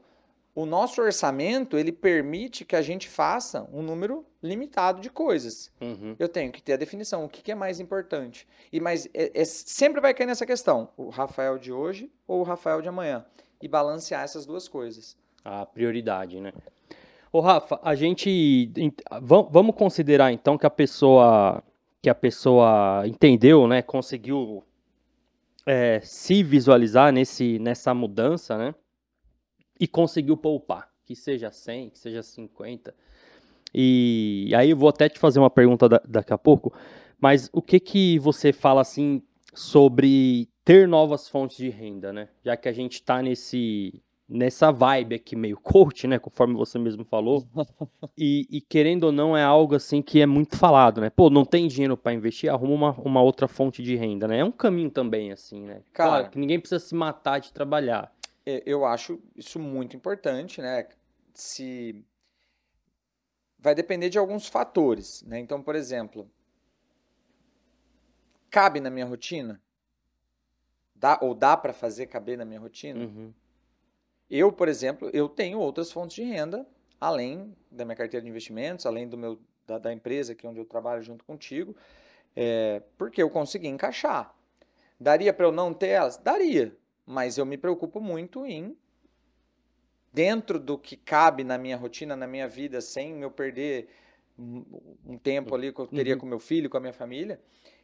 [0.56, 5.72] o nosso orçamento, ele permite que a gente faça um número limitado de coisas.
[5.82, 6.16] Uhum.
[6.20, 8.48] Eu tenho que ter a definição, o que, que é mais importante.
[8.72, 12.44] E mas é- é- sempre vai cair nessa questão, o Rafael de hoje ou o
[12.44, 13.26] Rafael de amanhã.
[13.62, 15.18] E balancear essas duas coisas.
[15.44, 16.52] A prioridade, né?
[17.32, 18.70] Ô, Rafa, a gente.
[18.78, 21.64] ent- vam- Vamos considerar então que a pessoa.
[22.02, 23.82] Que a pessoa entendeu, né?
[23.82, 24.62] Conseguiu
[25.66, 28.76] é, se visualizar nesse, nessa mudança, né?
[29.84, 30.90] E conseguiu poupar.
[31.06, 32.94] Que seja 100, que seja 50.
[33.74, 36.74] E aí eu vou até te fazer uma pergunta da- daqui a pouco.
[37.20, 39.22] Mas o que que você fala assim
[39.54, 42.30] sobre ter novas fontes de renda, né?
[42.44, 47.04] Já que a gente tá nesse nessa vibe aqui meio coach, né, conforme você mesmo
[47.04, 47.46] falou.
[48.18, 51.10] E, e querendo ou não é algo assim que é muito falado, né?
[51.10, 54.40] Pô, não tem dinheiro para investir, arruma uma, uma outra fonte de renda, né?
[54.40, 55.82] É um caminho também assim, né?
[55.92, 58.12] Cara- claro que ninguém precisa se matar de trabalhar.
[58.46, 60.88] É, Eu acho isso muito importante, né?
[61.34, 62.04] Se
[63.58, 65.40] vai depender de alguns fatores, né?
[65.40, 66.30] Então, por exemplo,
[68.50, 69.62] cabe na minha rotina?
[70.94, 73.06] Dá, ou dá para fazer caber na minha rotina?
[73.06, 73.34] Uhum.
[74.30, 76.68] Eu, por exemplo, eu tenho outras fontes de renda,
[77.00, 80.66] além da minha carteira de investimentos, além do meu, da, da empresa aqui onde eu
[80.66, 81.76] trabalho junto contigo,
[82.36, 84.34] é, porque eu consegui encaixar.
[85.00, 86.18] Daria para eu não ter elas?
[86.18, 86.76] Daria,
[87.06, 88.78] mas eu me preocupo muito em,
[90.12, 93.90] dentro do que cabe na minha rotina, na minha vida, sem eu perder
[94.38, 96.20] um, tempo ali que eu teria Uhum.
[96.20, 97.40] com meu filho, com a minha família,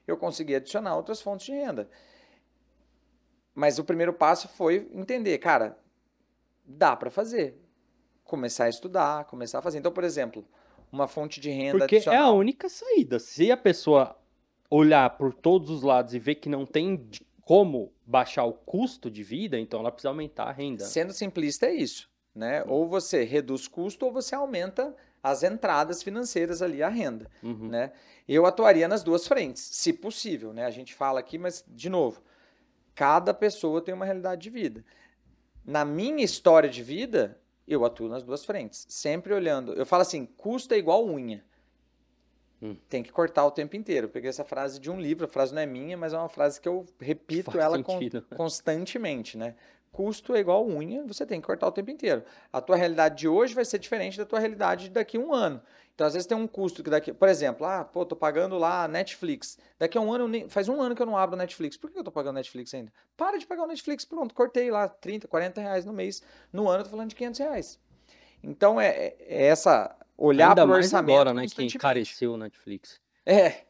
[0.07, 1.89] eu consegui adicionar outras fontes de renda.
[3.53, 5.77] Mas o primeiro passo foi entender, cara,
[6.65, 7.59] dá para fazer.
[8.23, 9.79] Começar a estudar, começar a fazer.
[9.79, 10.45] Então, por exemplo,
[10.91, 12.37] uma fonte de renda Porque é a adicional.
[12.37, 13.19] única saída.
[13.19, 14.15] Se a pessoa
[14.69, 16.95] olhar por todos os lados e ver que não tem
[17.49, 20.85] como baixar o custo de vida, então ela precisa aumentar a renda.
[20.85, 22.63] Sendo simplista é isso, né?
[22.67, 27.69] Ou você reduz custo ou você aumenta as entradas financeiras ali, a renda, Uhum.
[27.69, 27.91] né?
[28.27, 30.63] Eu atuaria nas duas frentes, se possível, né?
[30.63, 32.21] A gente fala aqui, mas de novo,
[32.93, 34.85] cada pessoa tem uma realidade de vida.
[35.65, 39.73] Na minha história de vida, eu atuo nas duas frentes, sempre olhando.
[39.73, 41.43] Eu falo assim, custo é igual unha.
[42.61, 42.75] Hum.
[42.89, 44.05] Tem que cortar o tempo inteiro.
[44.07, 46.29] Eu peguei essa frase de um livro, a frase não é minha, mas é uma
[46.29, 47.99] frase que eu repito Faz ela con-
[48.35, 49.55] constantemente, né?
[49.91, 52.23] Custo é igual unha, você tem que cortar o tempo inteiro.
[52.53, 55.61] A tua realidade de hoje vai ser diferente da tua realidade daqui a um ano.
[55.95, 58.87] Então, às vezes tem um custo que daqui, por exemplo, ah, pô, tô pagando lá
[58.87, 59.57] Netflix.
[59.77, 61.75] Daqui a um ano, nem- faz um ano que eu não abro Netflix.
[61.75, 62.93] Por que eu tô pagando Netflix ainda?
[63.17, 66.21] Para de pagar o Netflix, pronto, cortei lá 30, 40 reais no mês.
[66.53, 67.79] No ano, eu tô falando de 500 reais.
[68.41, 69.93] Então, é, é- é essa,
[70.25, 72.99] olhar para o orçamento agora, né, que encareceu o Netflix.
[73.25, 73.63] É.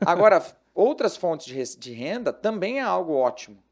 [0.00, 3.62] Agora, outras fontes de renda também é algo ótimo,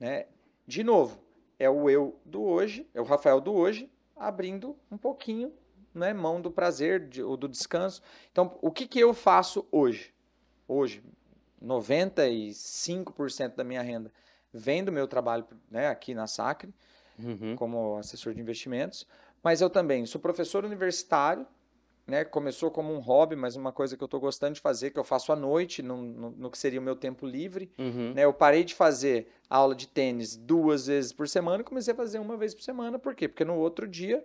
[0.00, 0.26] né?
[0.66, 1.18] De novo,
[1.58, 5.52] é o eu do hoje, é o Rafael do hoje, abrindo um pouquinho,
[5.94, 8.02] né, mão do prazer de- ou do descanso.
[8.32, 10.12] Então, o que que eu faço hoje?
[10.68, 11.02] Hoje,
[11.62, 14.12] 95% da minha renda
[14.52, 16.72] vem do meu trabalho, né, aqui na Sacre,
[17.18, 17.56] Uhum.
[17.56, 19.06] como assessor de investimentos,
[19.42, 21.46] mas eu também sou professor universitário,
[22.06, 22.24] né?
[22.24, 25.04] Começou como um hobby, mas uma coisa que eu estou gostando de fazer, que eu
[25.04, 27.72] faço à noite, no, no, no que seria o meu tempo livre.
[27.78, 28.12] Uhum.
[28.14, 28.24] Né?
[28.24, 32.18] Eu parei de fazer aula de tênis duas vezes por semana e comecei a fazer
[32.18, 32.98] uma vez por semana.
[32.98, 33.26] Por quê?
[33.26, 34.24] Porque no outro dia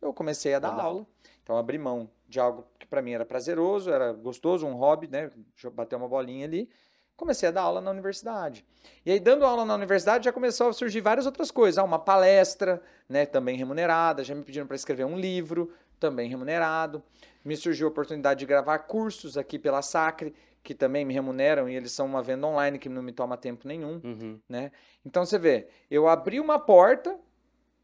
[0.00, 1.06] eu comecei a dar A dar aula.
[1.42, 5.30] Então, abri mão de algo que para mim era prazeroso, era gostoso, um hobby, né?
[5.72, 6.68] Bater uma bolinha ali.
[7.16, 8.64] Comecei a dar aula na universidade.
[9.04, 11.78] E aí, dando aula na universidade, já começou a surgir várias outras coisas.
[11.78, 13.24] Ah, uma palestra, né?
[13.24, 14.22] Também remunerada.
[14.22, 17.02] Já me pediram para escrever um livro, também remunerado.
[17.44, 21.76] Me surgiu a oportunidade de gravar cursos aqui pela Sacre, que também me remuneram e
[21.76, 24.40] eles são uma venda online que não me toma tempo nenhum, Uhum.
[24.48, 24.72] né?
[25.04, 27.16] Então você vê, eu abri uma porta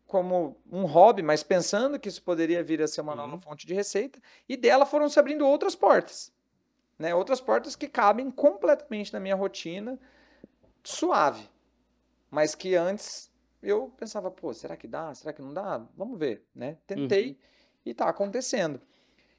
[0.06, 3.40] como um hobby, mas pensando que isso poderia vir a ser uma nova Uhum.
[3.40, 6.32] fonte de receita, e dela foram se abrindo outras portas,
[6.98, 7.14] né?
[7.14, 9.98] Outras portas que cabem completamente na minha rotina,
[10.82, 11.48] suave,
[12.30, 13.30] mas que antes
[13.62, 15.14] eu pensava, pô, será que dá?
[15.14, 15.78] Será que não dá?
[15.96, 16.76] Vamos ver, né?
[16.86, 17.38] Tentei
[17.84, 18.80] e tá acontecendo.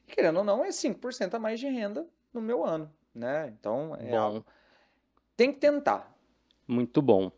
[0.08, 3.54] E, querendo ou não, é 5% a mais de renda no meu ano, né?
[3.60, 4.46] Então, é algo-
[5.38, 6.12] tem que tentar.
[6.68, 7.32] muito bom.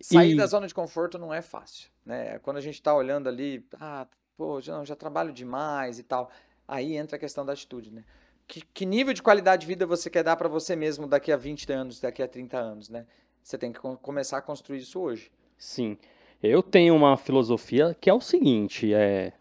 [0.00, 2.38] Sair E- da zona de conforto não é fácil, né?
[2.40, 4.06] Quando a gente está olhando ali, ah,
[4.36, 6.28] pô, já, já trabalho demais e tal,
[6.66, 8.04] aí entra a questão da atitude, né?
[8.48, 11.36] Que, que nível de qualidade de vida você quer dar para você mesmo daqui a
[11.36, 13.06] 20 anos, daqui a 30 anos, né?
[13.42, 15.30] Você tem que co- começar a construir isso hoje.
[15.56, 15.96] Sim.
[16.42, 19.32] Eu tenho uma filosofia que é o seguinte, é...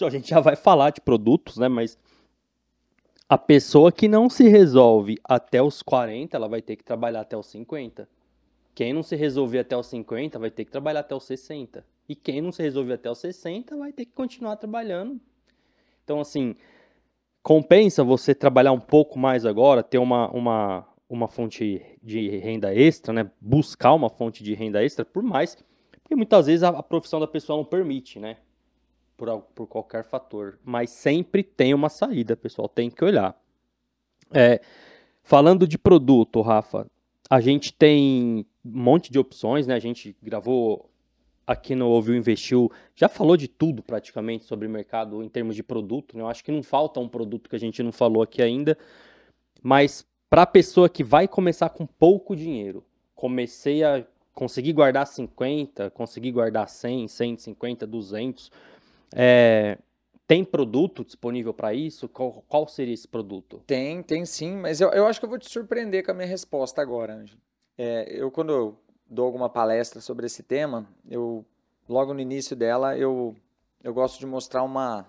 [0.00, 1.68] A gente já vai falar de produtos, né?
[1.68, 1.98] Mas
[3.28, 7.36] a pessoa que não se resolve até os 40, ela vai ter que trabalhar até
[7.36, 8.08] os 50.
[8.74, 11.84] Quem não se resolver até os 50 vai ter que trabalhar até os 60.
[12.08, 15.20] E quem não se resolver até os 60 vai ter que continuar trabalhando.
[16.04, 16.56] Então, assim,
[17.42, 23.12] compensa você trabalhar um pouco mais agora, ter uma, uma, uma fonte de renda extra,
[23.12, 23.30] né?
[23.40, 25.56] Buscar uma fonte de renda extra, por mais.
[26.02, 28.38] Porque muitas vezes a, a profissão da pessoa não permite, né?
[29.22, 30.58] Por, por qualquer fator.
[30.64, 32.68] Mas sempre tem uma saída, pessoal.
[32.68, 33.40] Tem que olhar.
[34.32, 34.60] É,
[35.22, 36.88] falando de produto, Rafa,
[37.30, 39.74] a gente tem um monte de opções, né?
[39.74, 40.90] A gente gravou
[41.46, 46.16] aqui no Ouviu Investiu, já falou de tudo praticamente sobre mercado em termos de produto,
[46.16, 46.24] né?
[46.24, 48.76] Eu acho que não falta um produto que a gente não falou aqui ainda,
[49.62, 54.04] mas para a pessoa que vai começar com pouco dinheiro, comecei a
[54.34, 58.50] conseguir guardar 50, conseguir guardar 100, 150, 200,
[59.14, 59.78] é,
[60.26, 62.08] tem produto disponível para isso?
[62.08, 63.62] Qual, qual seria esse produto?
[63.66, 66.26] Tem, tem sim, mas eu, eu acho que eu vou te surpreender com a minha
[66.26, 67.40] resposta agora, Ângelo.
[67.76, 71.44] É, eu, quando eu dou alguma palestra sobre esse tema, eu,
[71.88, 73.34] logo no início dela, eu,
[73.82, 75.06] eu gosto de mostrar uma,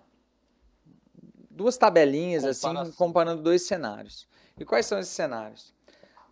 [1.49, 2.93] duas tabelinhas, assim, Comparação.
[2.93, 4.27] comparando dois cenários.
[4.59, 5.73] E quais são esses cenários?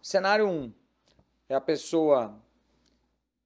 [0.01, 0.73] O cenário 1 um
[1.47, 2.35] é a pessoa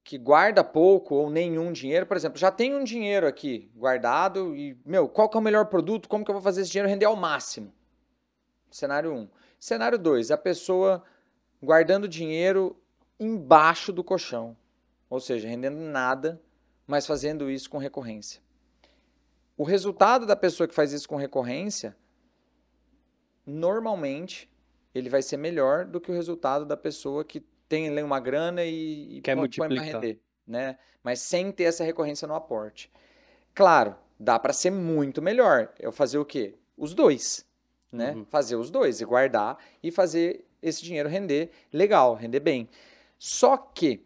[0.06, 4.80] que guarda pouco ou nenhum dinheiro, por exemplo, já tem um dinheiro aqui guardado e,
[4.86, 6.08] meu, qual que é o melhor produto?
[6.08, 7.74] Como que eu vou fazer esse dinheiro render ao máximo?
[8.70, 9.18] Cenário 1.
[9.18, 9.30] Um.
[9.60, 11.04] Cenário 2, a pessoa
[11.62, 12.80] guardando dinheiro
[13.20, 14.56] embaixo do colchão,
[15.10, 16.40] ou seja, rendendo nada,
[16.86, 18.40] mas fazendo isso com recorrência.
[19.58, 21.98] O resultado da pessoa que faz isso com recorrência,
[23.44, 24.48] normalmente,
[24.94, 29.18] ele vai ser melhor do que o resultado da pessoa que tem uma grana e,
[29.18, 29.86] e Quer multiplicar.
[29.86, 30.78] render, né?
[31.04, 32.92] Mas sem ter essa recorrência no aporte.
[33.54, 35.74] Claro, dá para ser muito melhor.
[35.80, 36.56] Eu fazer o quê?
[36.78, 37.46] Os dois,
[37.92, 38.12] né?
[38.12, 38.26] Uhum.
[38.26, 42.70] Fazer os dois e guardar e fazer esse dinheiro render legal, render bem.
[43.18, 44.06] Só que,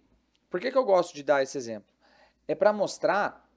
[0.50, 1.94] por que, que eu gosto de dar esse exemplo?
[2.48, 3.50] É para mostrar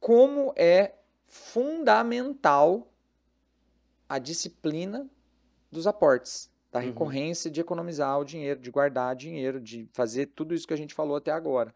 [0.00, 0.94] como é
[1.26, 2.92] fundamental
[4.08, 5.08] a disciplina
[5.70, 6.86] dos aportes, da Uhum.
[6.86, 10.94] recorrência de economizar o dinheiro, de guardar dinheiro, de fazer tudo isso que a gente
[10.94, 11.72] falou até agora.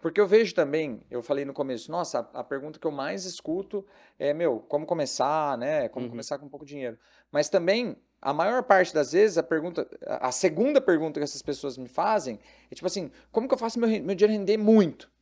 [0.00, 3.26] Porque eu vejo também, eu falei no começo, nossa, a, a pergunta que eu mais
[3.26, 3.86] escuto
[4.18, 5.90] é, meu, como começar, né?
[5.90, 6.10] Como Uhum.
[6.10, 6.98] começar com pouco dinheiro.
[7.30, 11.76] Mas também, a maior parte das vezes, a pergunta, a segunda pergunta que essas pessoas
[11.76, 15.10] me fazem é tipo assim, como que eu faço meu, meu dinheiro render muito?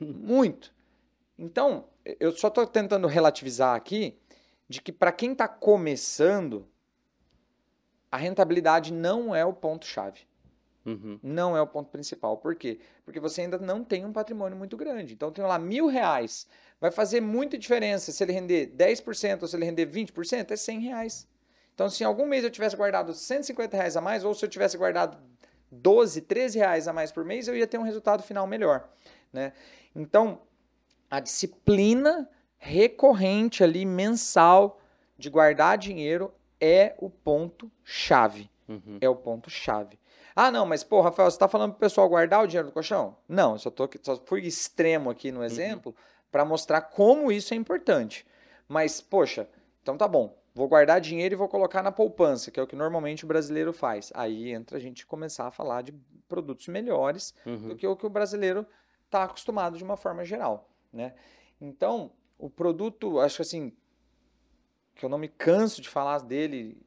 [0.00, 0.72] Muito.
[1.38, 1.84] Então,
[2.18, 4.18] eu só estou tentando relativizar aqui
[4.68, 6.66] de que para quem está começando,
[8.10, 10.20] a rentabilidade não é o ponto-chave.
[10.84, 11.18] Uhum.
[11.22, 12.38] Não é o ponto principal.
[12.38, 12.80] Por quê?
[13.04, 15.14] Porque você ainda não tem um patrimônio muito grande.
[15.14, 16.46] Então, tem lá mil reais.
[16.80, 20.80] Vai fazer muita diferença se ele render 10% ou se ele render 20%, é 100
[20.80, 21.28] reais.
[21.74, 24.48] Então, se em algum mês eu tivesse guardado 150 reais a mais, ou se eu
[24.48, 25.18] tivesse guardado
[25.70, 28.88] 12, 13 reais a mais por mês, eu ia ter um resultado final melhor.
[29.32, 29.52] Né?
[29.94, 30.40] Então,
[31.10, 34.80] a disciplina recorrente ali, mensal,
[35.16, 38.98] de guardar dinheiro é o ponto-chave Uhum.
[39.00, 39.98] é o ponto-chave.
[40.34, 43.16] Ah, não, mas, pô, Rafael, você está falando pro pessoal guardar o dinheiro do colchão?
[43.28, 45.92] Não, eu só, tô, aqui- só fui extremo aqui no exemplo
[46.30, 48.24] para mostrar como isso é importante.
[48.68, 49.48] Mas, poxa,
[49.82, 52.76] então tá bom, vou guardar dinheiro e vou colocar na poupança, que é o que
[52.76, 54.12] normalmente o brasileiro faz.
[54.14, 55.92] Aí entra a gente começar a falar de
[56.28, 57.68] produtos melhores Uhum.
[57.68, 58.64] do que o que o brasileiro
[59.06, 61.12] está acostumado de uma forma geral, né?
[61.60, 63.72] Então, o produto, acho que assim,
[65.00, 66.80] que eu não me canso de falar dele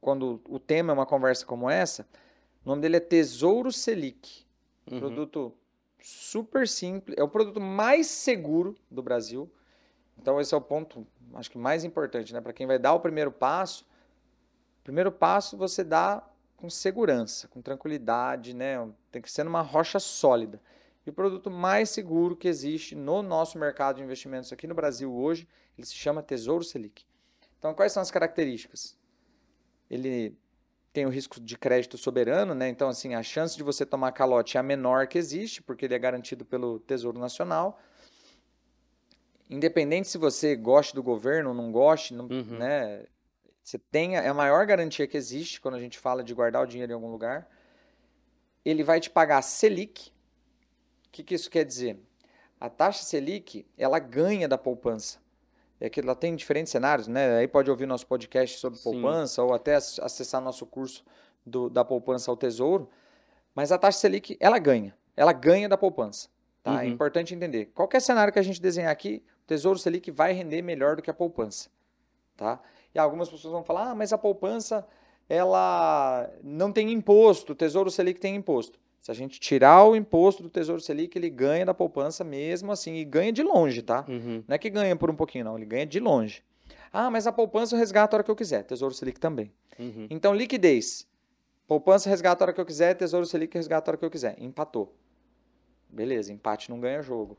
[0.00, 2.06] quando o tema é uma conversa como essa,
[2.64, 4.44] o nome dele é Tesouro Selic.
[4.90, 5.00] Uhum.
[5.00, 5.52] Produto
[6.00, 9.50] super simples, é o produto mais seguro do Brasil.
[10.18, 12.40] Então esse é o ponto, acho que mais importante, né?
[12.40, 13.86] Para quem vai dar o primeiro passo,
[14.84, 16.22] Primeiro passo você dá
[16.58, 18.86] com segurança, com tranquilidade, né?
[19.10, 20.60] Tem que ser numa rocha sólida.
[21.06, 25.12] E o produto mais seguro que existe no nosso mercado de investimentos aqui no Brasil
[25.12, 27.06] hoje, ele se chama Tesouro Selic.
[27.64, 28.94] Então, quais são as características?
[29.90, 30.36] Ele
[30.92, 32.68] tem o risco de crédito soberano, né?
[32.68, 35.94] Então, assim, a chance de você tomar calote é a menor que existe, porque ele
[35.94, 37.80] é garantido pelo Tesouro Nacional.
[39.48, 42.58] Independente se você goste do governo ou não goste, não, Uhum.
[42.58, 43.06] né?
[43.62, 46.62] Você tem a, é a maior garantia que existe quando a gente fala de guardar
[46.62, 47.48] o dinheiro em algum lugar.
[48.62, 50.10] Ele vai te pagar Selic.
[51.06, 51.98] O que, que isso quer dizer?
[52.60, 55.23] A taxa Selic, ela ganha da poupança.
[55.80, 57.38] É que ela tem diferentes cenários, né?
[57.38, 58.84] Aí pode ouvir nosso podcast sobre Sim.
[58.92, 61.04] poupança ou até ac- acessar nosso curso
[61.44, 62.88] do- da poupança ao tesouro.
[63.54, 64.96] Mas a taxa Selic, ela ganha.
[65.16, 66.28] Ela ganha da poupança.
[66.62, 66.82] Tá?
[66.82, 66.92] É Uhum.
[66.92, 67.66] importante entender.
[67.74, 71.10] Qualquer cenário que a gente desenhar aqui, o Tesouro Selic vai render melhor do que
[71.10, 71.68] a poupança.
[72.36, 72.58] Tá?
[72.94, 74.86] E algumas pessoas vão falar, ah, mas a poupança
[75.28, 78.78] ela não tem imposto, o Tesouro Selic tem imposto.
[79.04, 82.94] Se a gente tirar o imposto do Tesouro Selic, ele ganha da poupança mesmo assim,
[82.94, 84.02] e ganha de longe, tá?
[84.08, 84.42] Uhum.
[84.48, 86.42] Não é que ganha por um pouquinho, não, ele ganha de longe.
[86.90, 89.52] Ah, mas a poupança eu resgato a hora que eu quiser, Tesouro Selic também.
[89.78, 90.06] Uhum.
[90.08, 91.06] Então, liquidez.
[91.68, 94.36] Poupança resgata a hora que eu quiser, Tesouro Selic resgata a hora que eu quiser.
[94.40, 94.94] Empatou.
[95.90, 97.36] Beleza, empate não ganha jogo.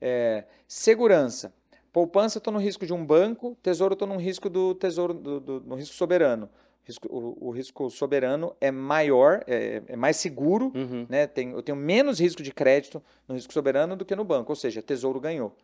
[0.00, 1.52] É, segurança.
[1.92, 5.12] Poupança eu estou no risco de um banco, tesouro eu estou no risco do tesouro,
[5.12, 6.48] do, do- no risco soberano.
[6.86, 11.06] Risco- o, o risco soberano é maior, é, é mais seguro, Uhum.
[11.08, 11.26] né?
[11.26, 14.56] Tem- eu tenho menos risco de crédito no risco soberano do que no banco, ou
[14.56, 15.56] seja, tesouro ganhou.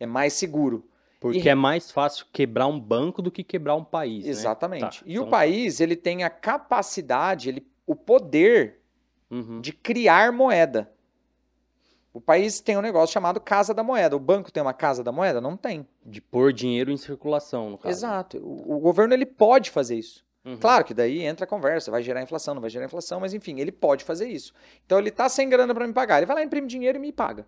[0.00, 0.84] É mais seguro.
[1.20, 4.30] Porque E- é mais fácil quebrar um banco do que quebrar um país, né?
[4.30, 5.00] Exatamente.
[5.00, 8.80] Tá, E o então- país, ele tem a capacidade, ele, o poder
[9.30, 9.60] Uhum.
[9.60, 10.90] de criar moeda.
[12.12, 14.14] O país tem um negócio chamado Casa da Moeda.
[14.16, 15.40] O banco tem uma Casa da Moeda?
[15.40, 15.84] Não tem.
[16.06, 17.92] De pôr dinheiro em circulação, no caso.
[17.98, 18.38] Exato.
[18.38, 20.24] O, o governo ele pode fazer isso.
[20.44, 20.58] Uhum.
[20.58, 23.60] Claro que daí entra a conversa, vai gerar inflação, não vai gerar inflação, mas enfim,
[23.60, 24.52] ele pode fazer isso.
[24.84, 27.10] Então ele tá sem grana para me pagar, ele vai lá imprime dinheiro e me
[27.12, 27.46] paga.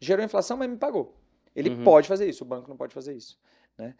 [0.00, 1.14] Gerou inflação, mas me pagou.
[1.54, 1.84] Ele Uhum.
[1.84, 3.38] pode fazer isso, o banco não pode fazer isso,
[3.76, 3.94] né?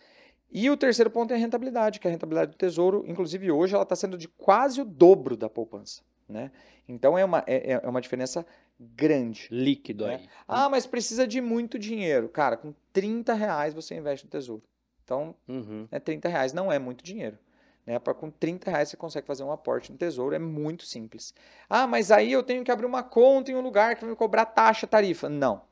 [0.52, 3.82] E o terceiro ponto é a rentabilidade, que a rentabilidade do tesouro, inclusive hoje, ela
[3.84, 6.50] está sendo de quase o dobro da poupança, né?
[6.88, 8.44] Então é uma, é, é uma diferença
[8.78, 9.46] grande.
[9.50, 10.14] Líquido É.
[10.16, 10.28] aí.
[10.48, 12.28] Ah, mas precisa de muito dinheiro.
[12.28, 14.62] Cara, com 30 reais você investe no tesouro.
[15.04, 15.86] Então, Uhum.
[15.90, 17.38] né, 30 reais não é muito dinheiro.
[17.86, 17.98] Né?
[17.98, 21.34] Pra, com 30 reais você consegue fazer um aporte no tesouro, é muito simples.
[21.68, 24.16] Ah, mas aí eu tenho que abrir uma conta em um lugar que vai me
[24.16, 25.28] cobrar taxa, tarifa.
[25.28, 25.62] Não.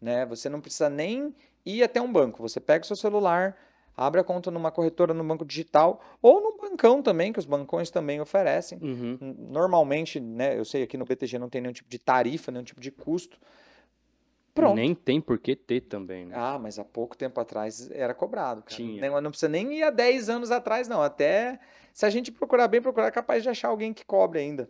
[0.00, 0.26] Né?
[0.26, 1.34] Você não precisa nem
[1.64, 2.42] ir até um banco.
[2.42, 3.56] Você pega o seu celular,
[3.96, 7.90] abre a conta numa corretora no banco digital ou num bancão também, que os bancões
[7.90, 8.78] também oferecem.
[8.82, 9.18] Uhum.
[9.50, 12.80] Normalmente, né, eu sei aqui no BTG não tem nenhum tipo de tarifa, nenhum tipo
[12.80, 13.38] de custo.
[14.54, 14.74] Pronto.
[14.76, 16.34] Nem tem por que ter também, né?
[16.36, 18.76] Ah, mas há pouco tempo atrás era cobrado, cara.
[18.76, 19.00] Tinha.
[19.00, 21.00] Nem- Não precisa nem ir há 10 anos atrás, não.
[21.02, 21.58] Até
[21.92, 24.68] se a gente procurar bem, procurar, é capaz de achar alguém que cobre ainda.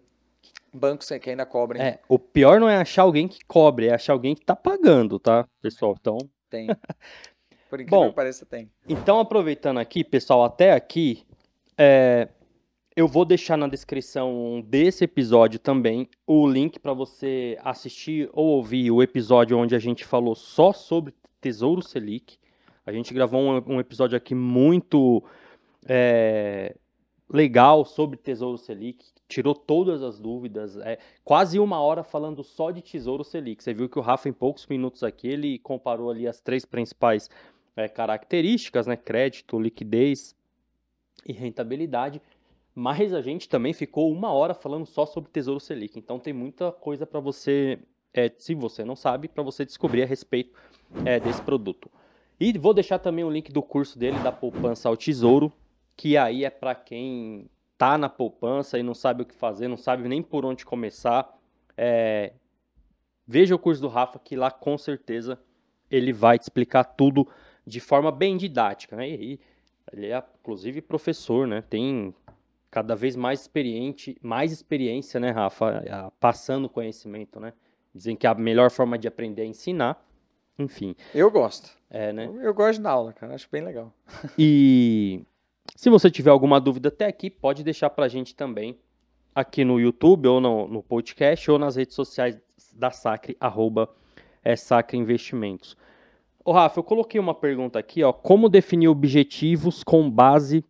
[0.72, 1.82] Bancos que ainda cobrem.
[1.82, 5.18] É, o pior não é achar alguém que cobre, é achar alguém que tá pagando,
[5.18, 5.94] tá, pessoal?
[6.00, 6.16] Então,
[6.48, 6.68] Tem.
[7.68, 8.08] Por incrível Bom.
[8.10, 8.70] que pareça, tem.
[8.88, 11.24] Então, aproveitando aqui, pessoal, até aqui,
[11.76, 12.28] é,
[12.94, 18.90] eu vou deixar na descrição desse episódio também o link para você assistir ou ouvir
[18.90, 22.38] o episódio onde a gente falou só sobre Tesouro Selic.
[22.84, 25.24] A gente gravou um, um episódio aqui muito
[25.86, 26.76] é,
[27.30, 32.82] legal sobre Tesouro Selic, tirou todas as dúvidas, é, quase uma hora falando só de
[32.82, 33.64] Tesouro Selic.
[33.64, 37.30] Você viu que o Rafa, em poucos minutos aqui, ele comparou ali as três principais
[37.74, 38.96] é, características, né?
[38.96, 40.36] Crédito, liquidez
[41.26, 42.20] e rentabilidade.
[42.74, 45.98] Mas a gente também ficou uma hora falando só sobre Tesouro Selic.
[45.98, 47.78] Então tem muita coisa para você,
[48.14, 50.58] é, se você não sabe, para você descobrir a respeito
[51.04, 51.90] é, desse produto.
[52.40, 55.52] E vou deixar também o link do curso dele, da poupança ao tesouro,
[55.96, 59.76] que aí é para quem tá na poupança e não sabe o que fazer, não
[59.76, 61.38] sabe nem por onde começar.
[61.76, 62.32] É,
[63.26, 65.38] veja o curso do Rafa, que lá com certeza
[65.90, 67.28] ele vai te explicar tudo
[67.66, 69.08] de forma bem didática, né?
[69.08, 69.40] E
[69.92, 71.62] ele é, inclusive, professor, né?
[71.62, 72.14] Tem
[72.72, 75.84] cada vez mais experiente, mais experiência, né, Rafa?
[76.18, 77.52] Passando conhecimento, né?
[77.94, 80.02] Dizem que a melhor forma de aprender é ensinar.
[80.58, 81.70] Enfim, Eu gosto.
[81.90, 82.26] é, né?
[82.26, 83.34] Eu, eu gosto dar aula, cara.
[83.34, 83.92] Acho bem legal.
[84.38, 85.22] E
[85.76, 88.78] se você tiver alguma dúvida até aqui, pode deixar pra gente também
[89.34, 92.38] aqui no YouTube ou no, no podcast ou nas redes sociais
[92.74, 93.88] da Sacre, arroba
[94.42, 95.76] é, Sacre Investimentos.
[96.44, 100.64] Ô Rafa, eu coloquei uma pergunta aqui, ó, como definir objetivos com base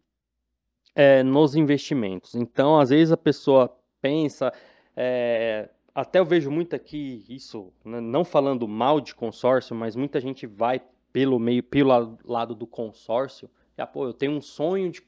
[0.95, 2.35] é, nos investimentos?
[2.35, 4.53] Então, às vezes a pessoa pensa,
[4.97, 10.21] é, até eu vejo muito aqui isso, né, não falando mal de consórcio, mas muita
[10.21, 10.81] gente vai
[11.13, 15.03] pelo meio, pelo la- lado do consórcio, e, ah, pô, eu tenho um sonho de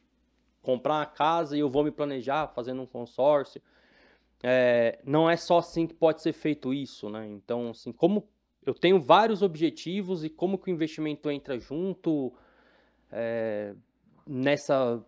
[0.63, 3.61] comprar uma casa e eu vou me planejar fazendo um consórcio.
[4.43, 7.27] É, não é só assim que pode ser feito isso, né?
[7.27, 8.27] Então, assim, como
[8.65, 12.33] eu tenho vários objetivos e como que o investimento entra junto
[13.13, 13.75] é,
[14.27, 15.05] nessa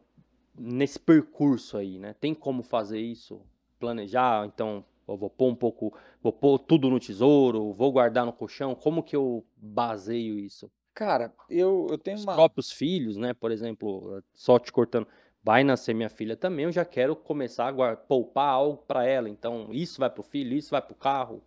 [0.58, 2.14] nesse percurso aí, né?
[2.20, 3.40] Tem como fazer isso?
[3.78, 5.92] Planejar, então eu vou pôr um pouco,
[6.22, 8.74] vou pôr tudo no tesouro, vou guardar no colchão.
[8.74, 10.70] Como que eu baseio isso?
[10.94, 12.34] Cara, eu, eu tenho Os uma.
[12.34, 13.34] próprios filhos, né?
[13.34, 15.06] Por exemplo, só te cortando,
[15.44, 19.28] vai nascer minha filha também, eu já quero começar a guardar, poupar algo para ela.
[19.28, 21.42] Então, isso vai pro filho, isso vai pro carro.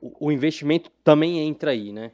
[0.00, 2.12] O, o investimento também entra aí, né?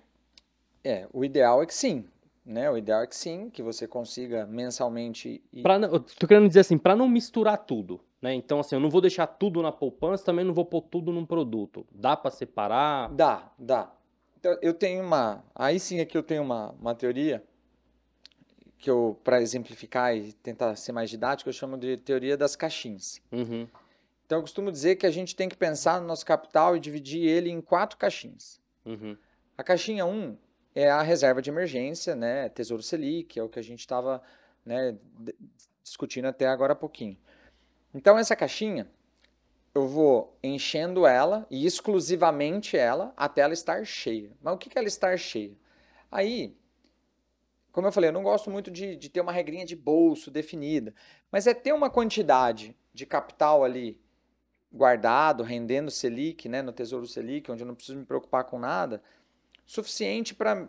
[0.84, 2.04] É, o ideal é que sim.
[2.48, 2.70] Né?
[2.70, 5.42] O ideal é que sim, que você consiga mensalmente.
[5.52, 8.32] ir- Pra, eu tô querendo dizer assim, para não misturar tudo, né?
[8.32, 11.26] Então, assim, eu não vou deixar tudo na poupança, também não vou pôr tudo num
[11.26, 11.86] produto.
[11.92, 13.10] Dá para separar?
[13.12, 13.92] Dá, dá.
[14.40, 15.44] Então, eu tenho uma.
[15.54, 17.44] Aí sim aqui eu tenho uma, uma teoria
[18.78, 23.20] que eu, para exemplificar e tentar ser mais didático, eu chamo de teoria das caixinhas.
[23.30, 23.68] Uhum,
[24.24, 27.22] Então, eu costumo dizer que a gente tem que pensar no nosso capital e dividir
[27.26, 28.58] ele em quatro caixinhas.
[28.86, 29.16] uhum,
[29.58, 30.36] A caixinha 1
[30.74, 32.48] é a reserva de emergência, né?
[32.48, 34.22] Tesouro Selic, é o que a gente estava
[34.64, 34.96] né,
[35.82, 37.16] discutindo até agora há pouquinho.
[37.94, 38.86] Então, essa caixinha,
[39.74, 44.30] eu vou enchendo ela, e exclusivamente ela, até ela estar cheia.
[44.42, 45.56] Mas o que que ela estar cheia?
[46.10, 46.56] Aí,
[47.72, 50.94] como eu falei, eu não gosto muito de, de ter uma regrinha de bolso definida,
[51.30, 54.00] mas é ter uma quantidade de capital ali
[54.70, 59.02] guardado, rendendo Selic, né, no Tesouro Selic, onde eu não preciso me preocupar com nada,
[59.68, 60.66] suficiente para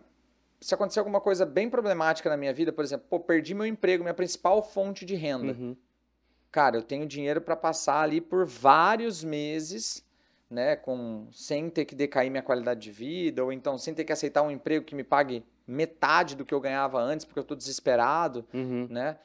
[0.60, 4.04] se acontecer alguma coisa bem problemática na minha vida, por exemplo, pô, perdi meu emprego,
[4.04, 5.54] minha principal fonte de renda.
[5.54, 5.76] uhum.
[6.52, 10.04] Cara, eu tenho dinheiro para passar ali por vários meses,
[10.50, 14.12] né, com sem ter que decair minha qualidade de vida, ou então sem ter que
[14.12, 17.56] aceitar um emprego que me pague metade do que eu ganhava antes, porque eu estou
[17.56, 18.88] desesperado, Uhum.
[18.89, 19.18] né?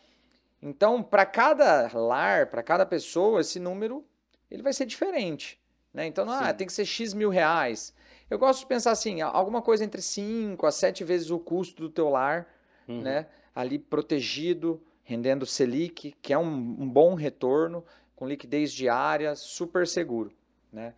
[0.62, 4.04] Então, para cada lar, para cada pessoa, esse número
[4.50, 5.58] ele vai ser diferente,
[5.92, 6.06] né?
[6.06, 6.54] Então, ah, Sim.
[6.54, 7.92] tem que ser X mil reais.
[8.30, 11.90] Eu gosto de pensar assim, alguma coisa entre 5 a 7 vezes o custo do
[11.90, 12.48] teu lar,
[12.88, 13.00] Uhum.
[13.02, 13.26] né?
[13.54, 17.84] Ali protegido, rendendo Selic, que é um, um bom retorno,
[18.16, 20.32] com liquidez diária, super seguro,
[20.72, 20.94] né?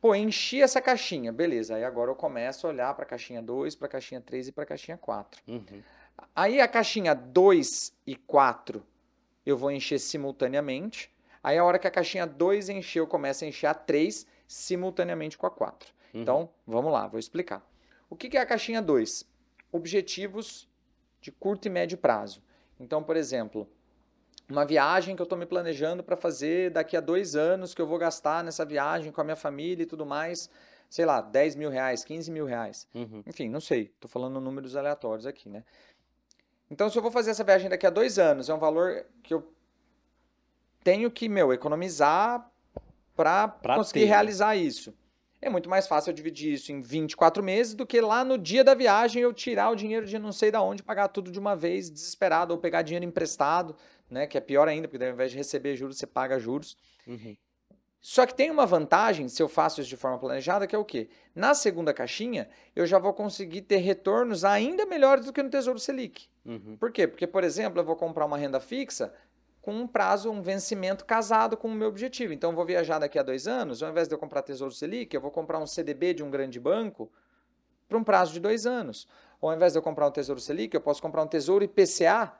[0.00, 1.76] Pô, enchi essa caixinha, beleza.
[1.76, 4.52] Aí agora eu começo a olhar para a caixinha 2, para a caixinha 3 e
[4.52, 5.40] para a caixinha 4.
[5.48, 5.64] Uhum.
[6.36, 8.84] Aí a caixinha 2 e 4
[9.46, 11.10] eu vou encher simultaneamente.
[11.42, 15.38] Aí a hora que a caixinha 2 encher, eu começo a encher a 3 simultaneamente
[15.38, 15.92] com a 4.
[16.14, 16.22] Uhum.
[16.22, 17.66] Então, vamos lá, vou explicar.
[18.08, 19.28] O que é a caixinha 2?
[19.72, 20.68] Objetivos
[21.20, 22.42] de curto e médio prazo.
[22.78, 23.68] Então, por exemplo,
[24.48, 27.86] uma viagem que eu estou me planejando para fazer daqui a dois anos, que eu
[27.86, 30.50] vou gastar nessa viagem com a minha família e tudo mais,
[30.88, 32.86] sei lá, 10 mil reais, 15 mil reais.
[32.94, 33.22] Uhum.
[33.26, 35.64] Enfim, não sei, estou falando números aleatórios aqui, né?
[36.70, 39.34] Então, se eu vou fazer essa viagem daqui a dois anos, é um valor que
[39.34, 39.52] eu
[40.82, 42.50] tenho que, meu, economizar
[43.16, 44.12] para conseguir ter, né?
[44.12, 44.94] realizar isso.
[45.44, 48.64] É muito mais fácil eu dividir isso em 24 meses do que lá no dia
[48.64, 51.54] da viagem eu tirar o dinheiro de não sei da onde, pagar tudo de uma
[51.54, 53.76] vez, desesperado, ou pegar dinheiro emprestado,
[54.08, 54.26] né?
[54.26, 56.78] Que é pior ainda, porque ao invés de receber juros, você paga juros.
[57.06, 57.36] Uhum.
[58.00, 60.84] Só que tem uma vantagem, se eu faço isso de forma planejada, que é o
[60.84, 61.10] quê?
[61.34, 65.78] Na segunda caixinha, eu já vou conseguir ter retornos ainda melhores do que no Tesouro
[65.78, 66.26] Selic.
[66.42, 66.78] Uhum.
[66.78, 67.06] Por quê?
[67.06, 69.12] Porque, por exemplo, eu vou comprar uma renda fixa
[69.64, 72.34] com um prazo, um vencimento casado com o meu objetivo.
[72.34, 75.14] Então, eu vou viajar daqui a dois anos, ao invés de eu comprar Tesouro Selic,
[75.14, 77.10] eu vou comprar um CDB de um grande banco
[77.88, 79.08] para um prazo de dois anos.
[79.40, 82.32] Ou ao invés de eu comprar um Tesouro Selic, eu posso comprar um Tesouro IPCA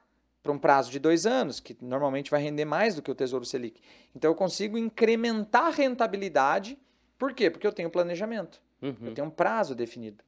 [0.43, 3.47] para um prazo de dois anos, que normalmente vai render mais do que o Tesouro
[3.47, 3.81] Selic.
[4.15, 6.79] Então, eu consigo incrementar a rentabilidade.
[7.19, 7.49] Por quê?
[7.49, 8.61] Porque eu tenho planejamento.
[8.83, 8.97] Uhum.
[9.01, 10.23] Eu tenho um prazo definido.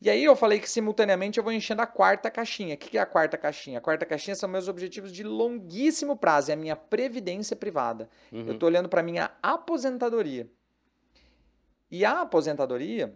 [0.00, 2.76] E aí eu falei que simultaneamente eu vou enchendo a quarta caixinha.
[2.76, 3.78] O que é a quarta caixinha?
[3.78, 8.08] A quarta caixinha são meus objetivos de longuíssimo prazo, é a minha previdência privada.
[8.30, 8.52] Eu Uhum.
[8.52, 10.48] estou olhando para a minha aposentadoria.
[11.90, 13.12] E a aposentadoria,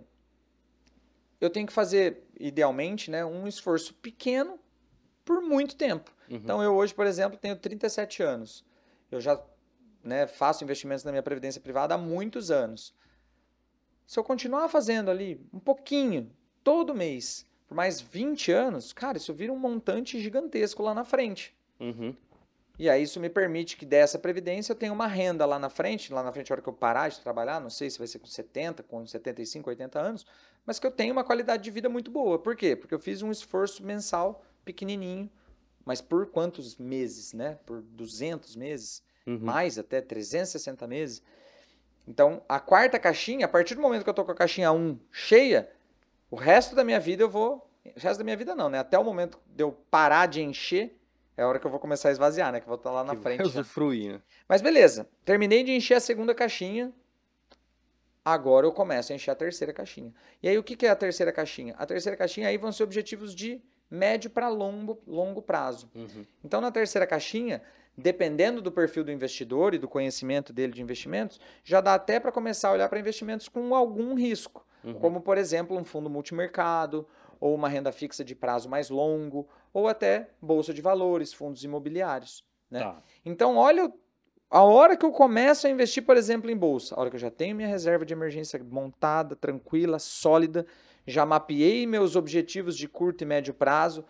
[1.40, 4.58] eu tenho que fazer, idealmente, né, um esforço pequeno
[5.24, 6.12] por muito tempo.
[6.28, 6.36] Uhum.
[6.36, 8.64] Então eu hoje, por exemplo, tenho 37 anos.
[9.08, 9.40] Eu já
[10.02, 12.92] né, faço investimentos na minha previdência privada há muitos anos.
[14.04, 16.28] Se eu continuar fazendo ali um pouquinho,
[16.62, 21.54] todo mês, por mais 20 anos, cara, isso vira um montante gigantesco lá na frente.
[21.80, 22.14] Uhum.
[22.78, 26.12] E aí isso me permite que dessa previdência eu tenha uma renda lá na frente,
[26.12, 28.18] lá na frente a hora que eu parar de trabalhar, não sei se vai ser
[28.18, 30.26] com 70, com 75, 80 anos,
[30.64, 32.38] mas que eu tenha uma qualidade de vida muito boa.
[32.38, 32.74] Por quê?
[32.74, 35.30] Porque eu fiz um esforço mensal pequenininho,
[35.84, 37.58] mas por quantos meses, né?
[37.66, 39.38] Por 200 meses, Uhum.
[39.40, 41.22] mais até 360 meses.
[42.08, 44.98] Então, a quarta caixinha, a partir do momento que eu tô com a caixinha 1
[45.12, 45.70] cheia,
[46.32, 48.78] o resto da minha vida eu vou, o resto da minha vida não, né?
[48.78, 50.98] Até o momento de eu parar de encher,
[51.36, 52.58] é a hora que eu vou começar a esvaziar, né?
[52.58, 53.42] Que eu vou estar lá na Que frente.
[53.42, 54.22] usufruir, né?
[54.48, 56.90] Mas beleza, terminei de encher a segunda caixinha.
[58.24, 60.10] Agora eu começo a encher a terceira caixinha.
[60.42, 61.74] E aí o que que é a terceira caixinha?
[61.76, 63.60] A terceira caixinha aí vão ser objetivos de
[63.90, 65.90] médio para longo, longo prazo.
[65.94, 66.24] Uhum.
[66.42, 67.60] Então na terceira caixinha,
[67.96, 72.32] dependendo do perfil do investidor e do conhecimento dele de investimentos, já dá até para
[72.32, 74.94] começar a olhar para investimentos com algum risco, Uhum.
[74.94, 77.06] como por exemplo um fundo multimercado
[77.38, 82.44] ou uma renda fixa de prazo mais longo, ou até bolsa de valores, fundos imobiliários.
[82.70, 82.80] né?
[82.80, 83.02] Tá.
[83.24, 83.92] Então, olha
[84.50, 87.20] a hora que eu começo a investir, por exemplo, em bolsa, a hora que eu
[87.20, 90.66] já tenho minha reserva de emergência montada, tranquila, sólida,
[91.06, 94.04] já mapeei meus objetivos de curto e médio prazo,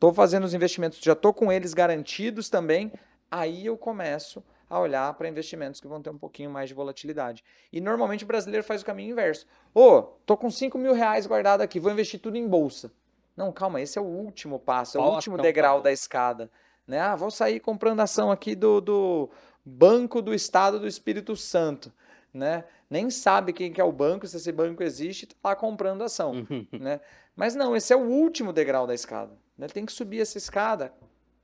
[0.00, 2.90] estou fazendo os investimentos, já estou com eles garantidos também,
[3.30, 7.44] aí eu começo a olhar para investimentos que vão ter um pouquinho mais de volatilidade.
[7.70, 9.46] E normalmente o brasileiro faz o caminho inverso.
[9.74, 12.90] Ô, tô com 5 mil reais guardado aqui, vou investir tudo em bolsa.
[13.36, 15.84] Não, calma, esse é o último passo, é o último então, degrau tá.
[15.84, 16.50] da escada.
[16.86, 16.98] Né?
[16.98, 19.30] Ah, vou sair comprando ação aqui do, do
[19.62, 21.92] Banco do Estado do Espírito Santo.
[22.32, 22.64] Né?
[22.88, 26.32] Nem sabe quem que é o banco, se esse banco existe, tá lá comprando ação.
[26.32, 26.66] Uhum.
[26.72, 27.00] Né?
[27.36, 29.32] Mas não, esse é o último degrau da escada.
[29.60, 29.66] Né?
[29.66, 30.90] Tem que subir essa escada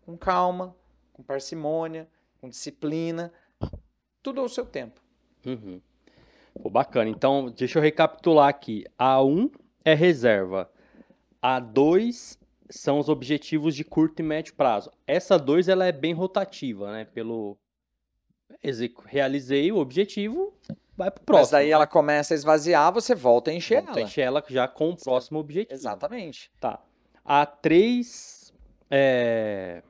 [0.06, 0.74] com calma,
[1.12, 2.08] com parcimônia,
[2.40, 3.30] com disciplina,
[4.22, 5.02] tudo ao seu tempo.
[5.44, 5.82] Uhum.
[6.62, 7.10] Pô, bacana.
[7.10, 8.86] Então, deixa eu recapitular aqui.
[8.98, 9.52] A1
[9.84, 10.70] é reserva.
[11.42, 12.38] A2
[12.70, 14.90] são os objetivos de curto e médio prazo.
[15.06, 17.04] Essa 2 ela é bem rotativa, né?
[17.04, 17.58] Pelo
[19.04, 20.54] realizei o objetivo,
[20.96, 21.42] vai pro próximo.
[21.42, 24.08] Mas daí ela começa a esvaziar, você volta a encher Volta a ela.
[24.08, 25.74] encher ela já com o próximo objetivo.
[25.74, 26.50] Exatamente.
[26.58, 26.82] Tá.
[27.26, 28.52] A3
[28.90, 29.82] é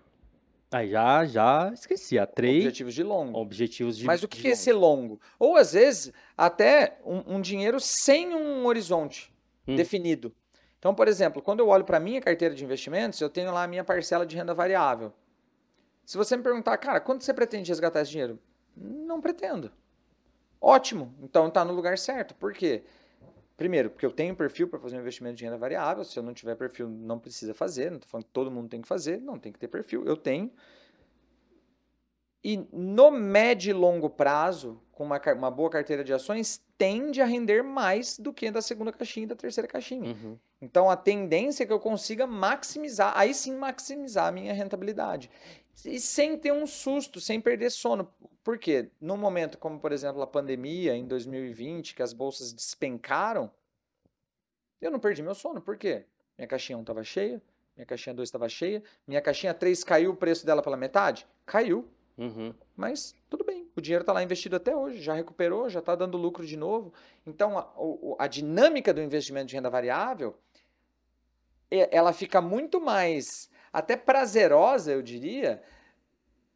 [0.72, 2.16] Aí já já esqueci.
[2.16, 3.38] A3 Objetivos de longo.
[3.38, 5.20] objetivos de Mas o que, que é esse longo?
[5.38, 9.32] Ou às vezes, até um, um dinheiro sem um horizonte
[9.66, 9.74] Hum.
[9.76, 10.32] definido.
[10.78, 13.64] Então, por exemplo, quando eu olho para a minha carteira de investimentos, eu tenho lá
[13.64, 15.12] a minha parcela de renda variável.
[16.04, 18.38] Se você me perguntar, cara, quanto você pretende resgatar esse dinheiro?
[18.76, 19.72] Não pretendo.
[20.60, 21.12] Ótimo.
[21.22, 22.34] Então tá no lugar certo.
[22.34, 22.84] Por quê?
[23.56, 26.04] Primeiro, porque eu tenho perfil para fazer um investimento de renda variável.
[26.04, 27.90] Se eu não tiver perfil, não precisa fazer.
[27.90, 29.20] Não estou falando que todo mundo tem que fazer.
[29.20, 30.04] Não, tem que ter perfil.
[30.04, 30.52] Eu tenho.
[32.44, 37.24] E no médio e longo prazo, com uma, uma boa carteira de ações, tende a
[37.24, 40.10] render mais do que da segunda caixinha e da terceira caixinha.
[40.10, 40.38] Uhum.
[40.60, 45.30] Então a tendência é que eu consiga maximizar, aí sim maximizar a minha rentabilidade.
[45.84, 48.12] E sem ter um susto, sem perder sono.
[48.42, 48.90] Por quê?
[49.00, 53.50] Num momento como, por exemplo, a pandemia em 2020, que as bolsas despencaram,
[54.80, 55.60] eu não perdi meu sono.
[55.60, 56.04] Por quê?
[56.38, 57.42] Minha caixinha 1 estava cheia,
[57.76, 61.26] minha caixinha 2 estava cheia, minha caixinha 3 caiu o preço dela pela metade?
[61.44, 61.88] Caiu.
[62.16, 62.54] Uhum.
[62.74, 66.16] Mas tudo bem, o dinheiro está lá investido até hoje, já recuperou, já está dando
[66.16, 66.92] lucro de novo.
[67.26, 70.34] Então, a, a dinâmica do investimento de renda variável,
[71.70, 75.62] ela fica muito mais, até prazerosa, eu diria,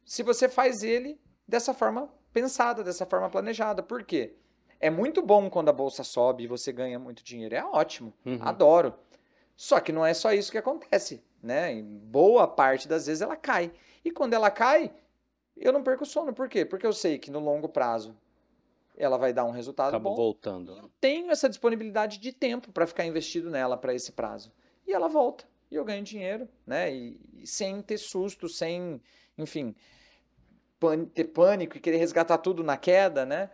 [0.03, 3.83] se você faz ele dessa forma pensada, dessa forma planejada.
[3.83, 4.33] Por quê?
[4.79, 8.39] É muito bom quando a bolsa sobe e você ganha muito dinheiro, é ótimo, Uhum.
[8.41, 8.95] adoro.
[9.55, 11.71] Só que não é só isso que acontece, né?
[11.71, 13.71] Em boa parte das vezes ela cai.
[14.03, 14.91] E quando ela cai,
[15.55, 16.33] eu não perco o sono.
[16.33, 16.65] Por quê?
[16.65, 18.17] Porque eu sei que no longo prazo
[18.97, 20.15] ela vai dar um resultado Acaba bom.
[20.15, 20.75] voltando.
[20.75, 24.51] Eu tenho essa disponibilidade de tempo para ficar investido nela para esse prazo.
[24.87, 25.45] E ela volta.
[25.71, 26.93] E eu ganho dinheiro, né?
[26.93, 29.01] E, e sem ter susto, sem,
[29.37, 29.73] enfim,
[30.79, 33.49] pan- ter pânico e querer resgatar tudo na queda, né?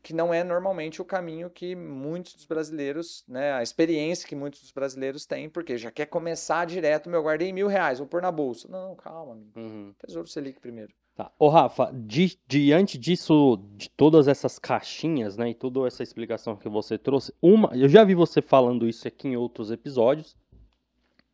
[0.00, 3.52] Que não é normalmente o caminho que muitos dos brasileiros, né?
[3.52, 7.66] A experiência que muitos dos brasileiros têm, porque já quer começar direto, meu, guardei mil
[7.66, 8.68] reais, vou pôr na bolsa.
[8.68, 9.50] Não, calma, amigo.
[9.56, 9.92] Uhum.
[10.06, 10.92] Tesouro Selic primeiro.
[11.16, 11.32] Tá.
[11.36, 16.68] Ô, Rafa, di- diante disso, de todas essas caixinhas, né, e toda essa explicação que
[16.68, 20.36] você trouxe, uma, eu já vi você falando isso aqui em outros episódios,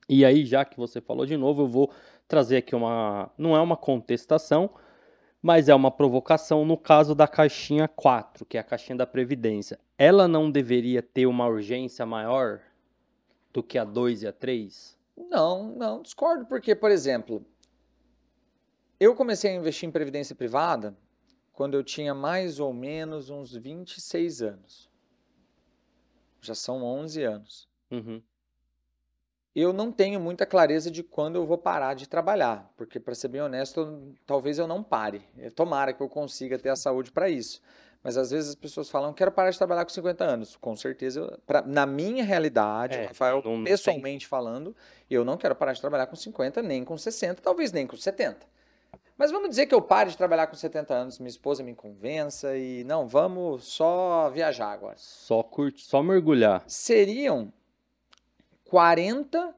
[0.08, 1.90] e aí, já que você falou de novo, eu vou
[2.28, 4.70] trazer aqui uma, não é uma contestação,
[5.40, 9.78] mas é uma provocação no caso da caixinha 4, que é a caixinha da Previdência.
[9.98, 12.60] Ela não deveria ter uma urgência maior
[13.52, 14.98] do que a 2 e a 3?
[15.16, 17.44] Não, não, discordo, porque, por exemplo,
[18.98, 20.96] eu comecei a investir em previdência privada
[21.52, 24.90] quando eu tinha mais ou menos uns 26 anos.
[26.40, 27.68] Já são 11 anos.
[27.90, 28.22] Uhum.
[29.54, 33.28] Eu não tenho muita clareza de quando eu vou parar de trabalhar, porque, para ser
[33.28, 35.22] bem honesto, eu- talvez eu não pare.
[35.54, 37.60] Tomara que eu consiga ter a saúde para isso.
[38.02, 40.56] Mas às vezes as pessoas falam, quero parar de trabalhar com 50 anos.
[40.56, 43.64] Com certeza, pra- na minha realidade, É, Rafael, não tem.
[43.64, 44.76] pessoalmente falando,
[45.08, 48.46] eu não quero parar de trabalhar com 50, nem com 60, talvez nem com 70.
[49.16, 52.56] Mas vamos dizer que eu pare de trabalhar com 70 anos, minha esposa me convença
[52.56, 54.96] e não, vamos só viajar agora.
[54.98, 56.62] Só curte, só mergulhar.
[56.66, 57.50] Seriam
[58.74, 59.54] 40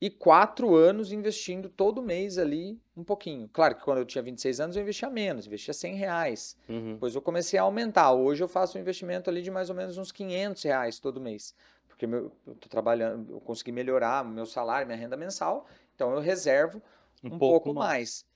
[0.00, 3.50] e quatro anos investindo todo mês ali um pouquinho.
[3.52, 6.56] Claro que quando eu tinha 26 anos eu investia menos, investia 100 reais.
[6.68, 6.92] Uhum.
[6.92, 8.12] Depois eu comecei a aumentar.
[8.12, 11.52] Hoje eu faço um investimento ali de mais ou menos uns 500 reais todo mês.
[11.88, 15.66] Porque meu, eu tô trabalhando, eu consegui melhorar meu salário, minha renda mensal,
[15.96, 16.80] então eu reservo
[17.24, 17.88] um, um pouco, pouco mais.
[17.90, 18.26] mais.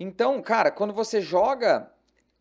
[0.00, 1.92] Então, cara, quando você joga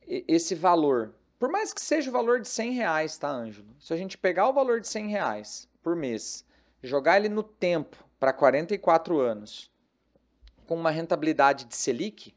[0.07, 3.75] esse valor, por mais que seja o valor de 100 reais, tá, Ângelo?
[3.81, 6.45] Se a gente pegar o valor de 100 reais por mês
[6.83, 9.71] jogar ele no tempo para 44 anos,
[10.67, 12.33] com uma rentabilidade de Selic,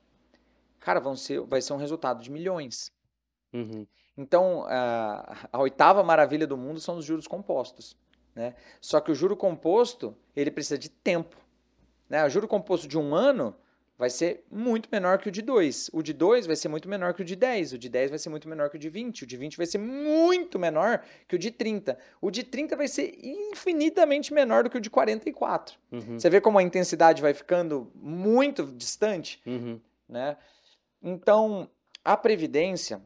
[0.80, 2.92] cara, vão ser, vai ser um resultado de milhões.
[3.52, 3.86] Uhum.
[4.16, 7.96] Então, a, a, oitava maravilha do mundo são os juros compostos.
[8.34, 8.54] Né?
[8.80, 11.36] Só que o juro composto, ele precisa de tempo.
[12.08, 12.24] Né?
[12.24, 13.54] O juro composto de um ano,
[13.96, 15.90] vai ser muito menor que o de 2.
[15.92, 17.74] O de 2 vai ser muito menor que o de 10.
[17.74, 19.22] O de 10 vai ser muito menor que o de 20.
[19.22, 21.96] O de 20 vai ser muito menor que o de 30.
[22.20, 25.78] O de 30 vai ser infinitamente menor do que o de 44.
[25.92, 26.18] Uhum.
[26.18, 29.40] Você vê como a intensidade vai ficando muito distante?
[29.46, 29.80] Uhum.
[30.08, 30.36] Né?
[31.02, 31.70] Então,
[32.04, 33.00] a previdência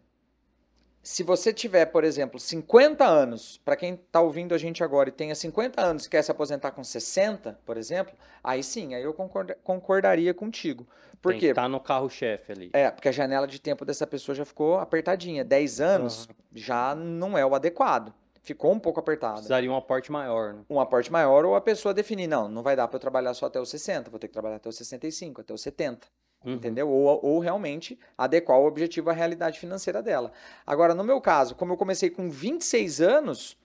[1.02, 5.12] se você tiver, por exemplo, 50 anos, para quem está ouvindo a gente agora e
[5.12, 9.14] tenha 50 anos e quer se aposentar com 60, por exemplo, aí sim, aí eu
[9.62, 10.86] concordaria contigo.
[11.20, 11.54] Por Tem quê?
[11.54, 12.70] Tá no carro-chefe ali.
[12.72, 15.44] É, porque a janela de tempo dessa pessoa já ficou apertadinha.
[15.44, 16.34] 10 anos uhum.
[16.54, 18.14] já não é o adequado.
[18.40, 19.34] Ficou um pouco apertado.
[19.34, 20.62] Precisaria um aporte maior, né?
[20.70, 23.46] Um aporte maior ou a pessoa definir, não, não vai dar para eu trabalhar só
[23.46, 26.06] até os 60, vou ter que trabalhar até os 65, até os 70.
[26.44, 26.54] Uhum.
[26.54, 26.88] Entendeu?
[26.88, 30.32] Ou, ou realmente adequar o objetivo à realidade financeira dela.
[30.66, 33.58] Agora, no meu caso, como eu comecei com 26 anos,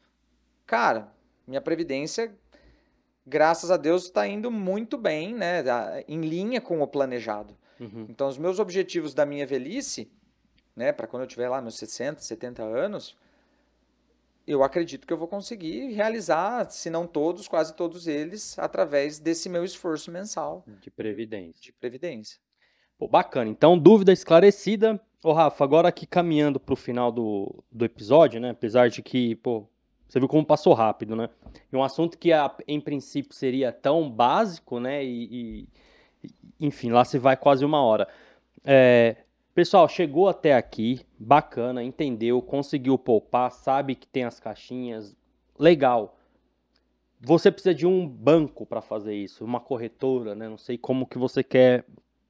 [0.65, 1.13] cara,
[1.47, 2.35] minha previdência,
[3.25, 5.63] graças a Deus, está indo muito bem, né?
[6.07, 7.55] Em linha com o planejado.
[7.79, 8.07] Uhum.
[8.09, 10.11] Então, os meus objetivos da minha velhice,
[10.75, 13.15] né, para quando eu tiver lá meus 60, 70 anos,
[14.45, 19.47] eu acredito que eu vou conseguir realizar, se não todos, quase todos eles, através desse
[19.47, 21.61] meu esforço mensal de previdência.
[21.61, 22.39] De previdência.
[23.03, 23.49] Pô, bacana.
[23.49, 24.97] Então, dúvida esclarecida.
[25.21, 28.51] Ô, Rafa, agora aqui caminhando para o final do, do episódio, né?
[28.51, 29.67] Apesar de que, pô,
[30.07, 31.29] você viu como passou rápido, né?
[31.69, 35.03] E um assunto que, a, em princípio, seria tão básico, né?
[35.03, 35.67] E,
[36.21, 36.29] e
[36.61, 38.07] enfim, lá se vai quase uma hora.
[38.63, 39.17] É,
[39.53, 45.13] pessoal, chegou até aqui, bacana, entendeu, conseguiu poupar, sabe que tem as caixinhas,
[45.59, 46.17] legal.
[47.19, 50.47] Você precisa de um banco para fazer isso, uma corretora, né?
[50.47, 51.83] Não sei como que você quer,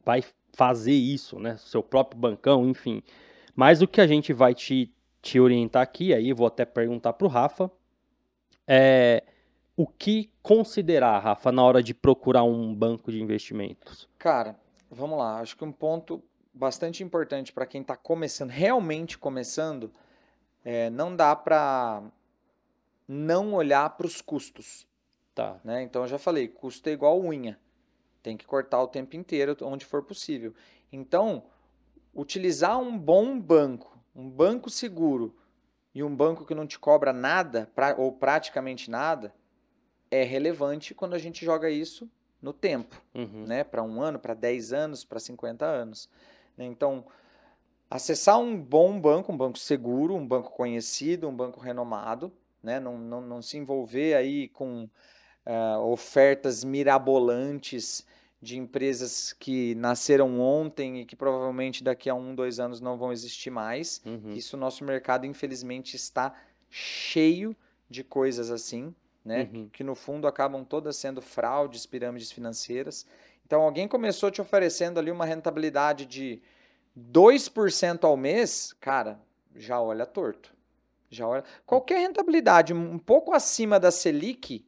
[0.03, 0.23] vai
[0.53, 1.57] fazer isso, né?
[1.57, 3.01] Seu próprio bancão, enfim.
[3.55, 4.91] Mas o que a gente vai te,
[5.21, 7.69] te orientar aqui, aí vou até perguntar para o Rafa,
[8.67, 9.23] é
[9.75, 14.07] o que considerar, Rafa, na hora de procurar um banco de investimentos?
[14.19, 14.55] Cara,
[14.89, 15.39] vamos lá.
[15.39, 16.23] Acho que um ponto
[16.53, 19.91] bastante importante para quem está começando, realmente começando,
[20.63, 22.03] é, não dá para
[23.07, 24.87] não olhar para os custos.
[25.33, 25.59] Tá.
[25.63, 25.81] Né?
[25.81, 27.59] Então eu já falei, custo é igual unha.
[28.23, 30.53] Tem que cortar o tempo inteiro, onde for possível.
[30.91, 31.43] Então,
[32.15, 35.35] utilizar um bom banco, um banco seguro
[35.93, 39.35] e um banco que não te cobra nada, pra, ou praticamente nada,
[40.09, 42.09] é relevante quando a gente joga isso
[42.41, 43.45] no tempo, uhum.
[43.45, 43.63] né?
[43.63, 46.09] Para um ano, para 10 anos, para 50 anos.
[46.57, 47.05] Então,
[47.89, 52.79] acessar um bom banco, um banco seguro, um banco conhecido, um banco renomado, né?
[52.79, 54.89] Não, não, não se envolver aí com
[55.45, 58.05] uh, ofertas mirabolantes
[58.43, 63.13] de empresas que nasceram ontem e que provavelmente daqui a um, dois anos não vão
[63.13, 64.01] existir mais.
[64.05, 64.33] Uhum.
[64.33, 66.35] Isso, nosso mercado, infelizmente, está
[66.69, 67.55] cheio
[67.89, 69.49] de coisas assim, né?
[69.53, 69.69] Uhum.
[69.71, 73.07] Que no fundo acabam todas sendo fraudes, pirâmides financeiras.
[73.45, 76.41] Então, alguém começou te oferecendo ali uma rentabilidade de
[76.97, 79.21] 2% ao mês, cara,
[79.55, 80.53] já olha torto.
[81.09, 81.45] Já olha.
[81.65, 84.65] Qualquer rentabilidade um pouco acima da Selic,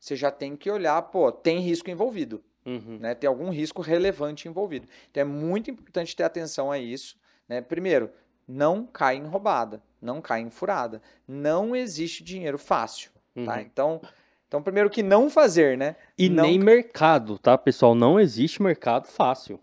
[0.00, 2.42] você já tem que olhar, pô, tem risco envolvido.
[2.68, 2.98] Uhum.
[3.00, 3.14] Né?
[3.14, 4.86] Tem algum risco relevante envolvido.
[5.10, 7.16] Então é muito importante ter atenção a isso.
[7.48, 7.62] Né?
[7.62, 8.10] Primeiro,
[8.46, 11.00] não cai em roubada, não cai em furada.
[11.26, 13.10] Não existe dinheiro fácil.
[13.34, 13.40] Tá?
[13.40, 13.46] Uhum.
[13.46, 13.62] Tá?
[13.62, 14.00] Então,
[14.46, 15.96] então, primeiro que não fazer, né?
[16.16, 16.42] E não...
[16.42, 17.94] nem mercado, tá, pessoal?
[17.94, 19.60] Não existe mercado fácil.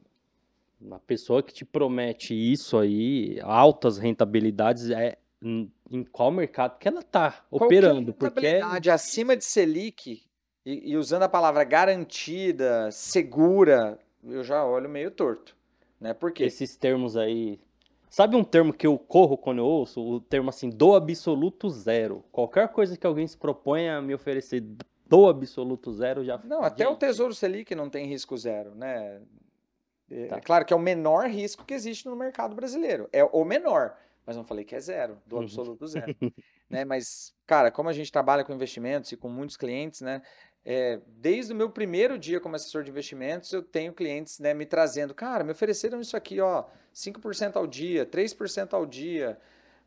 [0.80, 7.02] Uma pessoa que te promete isso aí, altas rentabilidades, é em qual mercado que ela
[7.02, 8.14] está operando?
[8.14, 8.62] Porque é...
[8.92, 10.24] acima de Selic
[10.66, 15.56] e, e, usando a palavra garantida, segura, eu já olho meio torto,
[16.00, 16.14] né?
[16.14, 17.60] Porque esses termos aí,
[18.10, 20.02] sabe um termo que eu corro quando eu ouço?
[20.02, 22.24] O termo assim do absoluto zero.
[22.32, 24.64] Qualquer coisa que alguém se proponha a me oferecer
[25.08, 26.40] do absoluto zero já.
[26.44, 29.22] Não, até o Tesouro Selic não tem risco zero, né?
[30.10, 30.38] É, tá.
[30.38, 33.08] é claro que é o menor risco que existe no mercado brasileiro.
[33.14, 33.96] É o menor
[34.26, 35.44] mas não falei que é zero, do uhum.
[35.44, 36.16] absoluto zero.
[36.70, 36.84] né?
[36.84, 40.22] Mas, cara, como a gente trabalha com investimentos e com muitos clientes, né?
[40.66, 44.66] É, desde o meu primeiro dia como assessor de investimentos, eu tenho clientes né, me
[44.66, 49.38] trazendo, cara, me ofereceram isso aqui, ó, 5% ao dia, 3% ao dia,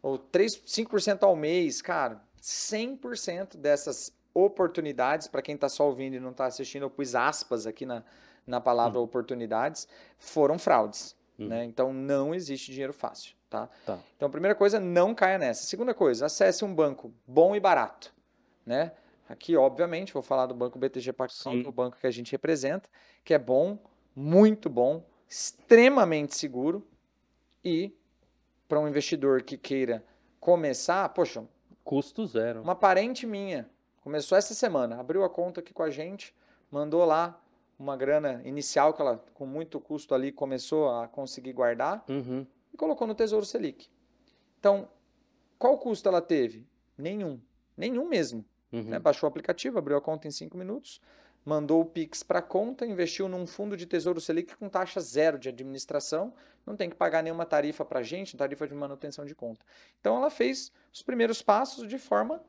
[0.01, 6.21] ou 3, 5% ao mês, cara, 100% dessas oportunidades, para quem está só ouvindo e
[6.21, 8.05] não está assistindo, eu pus aspas aqui na,
[8.47, 9.05] na palavra uhum.
[9.05, 11.17] oportunidades, foram fraudes.
[11.39, 11.49] Uhum.
[11.49, 11.65] Né?
[11.65, 13.37] Então não existe dinheiro fácil.
[13.49, 13.69] Tá?
[13.87, 13.99] tá?
[14.17, 15.65] Então, primeira coisa, não caia nessa.
[15.65, 18.13] Segunda coisa, acesse um banco bom e barato.
[18.67, 18.93] Né?
[19.29, 22.89] Aqui, obviamente, vou falar do Banco BTG Pactual, o banco que a gente representa,
[23.23, 23.79] que é bom,
[24.17, 26.87] muito bom, extremamente seguro
[27.63, 27.95] e
[28.67, 30.03] para um investidor que queira
[30.41, 31.45] começar, poxa,
[31.85, 32.63] custo zero.
[32.63, 33.69] Uma parente minha
[34.01, 36.35] começou essa semana, abriu a conta aqui com a gente,
[36.71, 37.39] mandou lá
[37.79, 42.47] uma grana inicial que ela, com muito custo ali, começou a conseguir guardar uhum.
[42.73, 43.89] e colocou no Tesouro Selic.
[44.59, 44.89] Então,
[45.59, 46.67] qual custo ela teve?
[46.97, 47.41] Nenhum.
[47.77, 48.45] Nenhum mesmo.
[48.73, 48.83] Uhum.
[48.83, 48.99] Né?
[48.99, 51.01] Baixou o aplicativo, abriu a conta em cinco minutos,
[51.45, 55.39] mandou o Pix para a conta, investiu num fundo de Tesouro Selic com taxa zero
[55.39, 56.33] de administração,
[56.67, 59.65] não tem que pagar nenhuma tarifa para a gente, tarifa de manutenção de conta.
[60.01, 62.43] Então, ela fez os primeiros passos de forma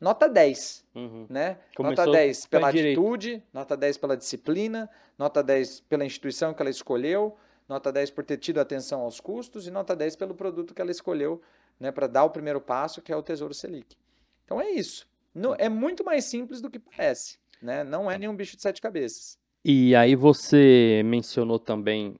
[0.00, 1.26] nota 10, uhum.
[1.28, 1.58] né?
[1.78, 3.46] nota 10 pela atitude, direito.
[3.52, 7.36] nota 10 pela disciplina, nota 10 pela instituição que ela escolheu,
[7.68, 10.90] nota 10 por ter tido atenção aos custos e nota 10 pelo produto que ela
[10.90, 11.40] escolheu,
[11.78, 13.96] né, para dar o primeiro passo, que é o Tesouro Selic.
[14.44, 15.06] Então é isso.
[15.36, 17.84] No, é muito mais simples do que parece, né?
[17.84, 19.36] Não é nenhum bicho de sete cabeças.
[19.62, 22.14] E aí você mencionou também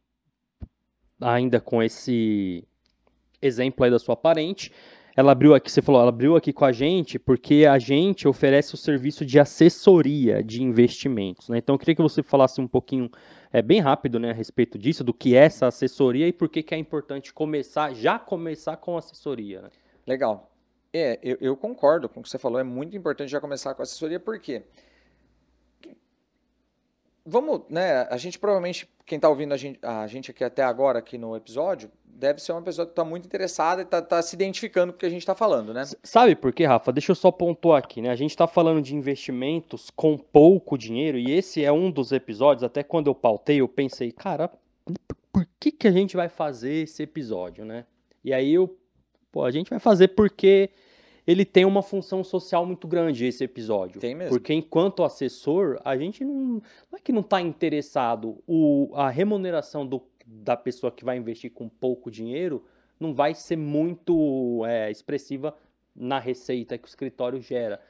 [1.19, 2.63] ainda com esse
[3.41, 4.71] exemplo aí da sua parente,
[5.17, 8.75] ela abriu aqui, você falou, ela abriu aqui com a gente porque a gente oferece
[8.75, 11.49] o serviço de assessoria de investimentos.
[11.49, 11.57] Né?
[11.57, 13.11] Então eu queria que você falasse um pouquinho,
[13.51, 16.63] é, bem rápido, né, a respeito disso, do que é essa assessoria e por que,
[16.63, 19.63] que é importante começar, já começar com assessoria.
[19.63, 19.71] Né?
[20.07, 20.53] Legal.
[20.99, 23.83] É, eu, eu, concordo com o que você falou, é muito importante já começar com
[23.83, 24.63] assessoria, por quê?
[27.23, 31.01] Vamos, né, a gente provavelmente, quem está ouvindo a gente, a gente aqui até agora,
[31.01, 34.35] aqui no episódio, deve ser uma pessoa que está muito interessada e está tá se
[34.35, 35.85] identificando com o que a gente está falando, né?
[36.03, 36.91] Sabe por quê, Rafa?
[36.91, 38.09] Deixa eu só pontuar aqui, né?
[38.09, 42.65] A gente está falando de investimentos com pouco dinheiro e esse é um dos episódios,
[42.65, 44.51] até quando eu pautei, eu pensei, cara,
[45.31, 47.85] por que, que a gente vai fazer esse episódio, né?
[48.25, 48.79] E aí eu,
[49.31, 50.71] pô, a gente vai fazer porque
[51.27, 54.01] ele tem uma função social muito grande, esse episódio.
[54.01, 54.31] Tem mesmo.
[54.31, 56.35] Porque enquanto assessor, a gente não,
[56.91, 61.53] não é que não está interessado, o, a remuneração do da pessoa que vai investir
[61.53, 62.65] com pouco dinheiro
[62.99, 65.57] não vai ser muito é, expressiva
[65.95, 67.81] na receita que o escritório gera.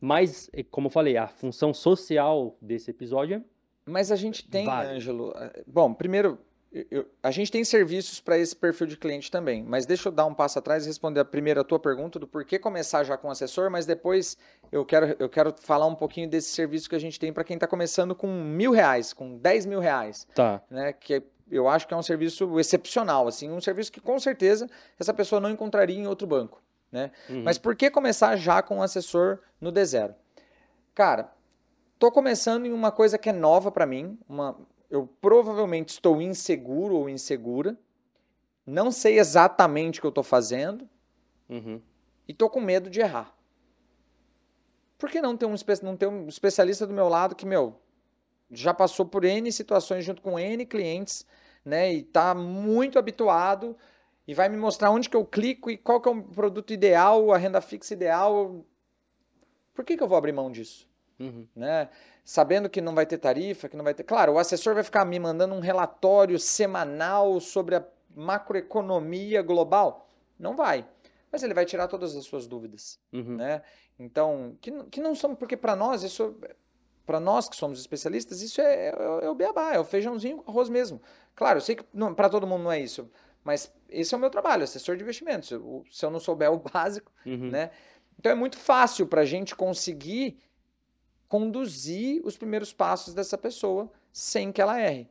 [0.00, 3.42] Mas, é, como eu falei, a função social desse episódio é.
[3.84, 4.90] Mas a gente tem, vale.
[4.90, 5.32] Ângelo.
[5.34, 6.38] É, bom, primeiro,
[6.72, 10.24] eu, a gente tem serviços para esse perfil de cliente também, mas deixa eu dar
[10.26, 13.28] um passo atrás e responder a primeira a tua pergunta do porquê começar já com
[13.28, 14.36] assessor, mas depois
[14.70, 17.54] eu quero, eu quero falar um pouquinho desse serviço que a gente tem para quem
[17.54, 20.28] está começando com mil reais, com dez mil reais.
[20.32, 20.62] Tá.
[20.70, 24.68] Né, que eu acho que é um serviço excepcional, assim, um serviço que com certeza
[24.98, 26.62] essa pessoa não encontraria em outro banco,
[26.92, 27.10] né?
[27.28, 27.42] Uhum.
[27.42, 30.14] Mas por que começar já com um assessor no D0?
[30.94, 31.32] Cara,
[31.98, 34.56] tô começando em uma coisa que é nova para mim, uma,
[34.90, 37.78] eu provavelmente estou inseguro ou insegura,
[38.66, 40.88] não sei exatamente o que eu estou fazendo
[41.48, 41.80] uhum.
[42.26, 43.34] e tô com medo de errar.
[44.98, 47.80] Por que não ter um, não ter um especialista do meu lado que, meu,
[48.50, 51.24] já passou por N situações junto com N clientes,
[51.64, 51.92] né?
[51.94, 53.76] E está muito habituado
[54.26, 57.32] e vai me mostrar onde que eu clico e qual que é o produto ideal,
[57.32, 58.64] a renda fixa ideal.
[59.72, 60.88] Por que, que eu vou abrir mão disso?
[61.18, 61.46] Uhum.
[61.54, 61.88] Né?
[62.30, 64.04] Sabendo que não vai ter tarifa, que não vai ter.
[64.04, 70.08] Claro, o assessor vai ficar me mandando um relatório semanal sobre a macroeconomia global.
[70.38, 70.86] Não vai.
[71.32, 73.00] Mas ele vai tirar todas as suas dúvidas.
[73.12, 73.34] Uhum.
[73.34, 73.62] Né?
[73.98, 76.36] Então, que, que não são, porque para nós isso
[77.04, 80.52] para nós que somos especialistas, isso é, é, é, o beabá, é o feijãozinho com
[80.52, 81.02] arroz mesmo.
[81.34, 83.10] Claro, eu sei que para todo mundo não é isso,
[83.42, 85.48] mas esse é o meu trabalho, assessor de investimentos.
[85.90, 87.50] se eu não souber o básico, uhum.
[87.50, 87.72] né?
[88.16, 90.38] Então é muito fácil para a gente conseguir
[91.30, 95.08] conduzir os primeiros passos dessa pessoa sem que ela erre.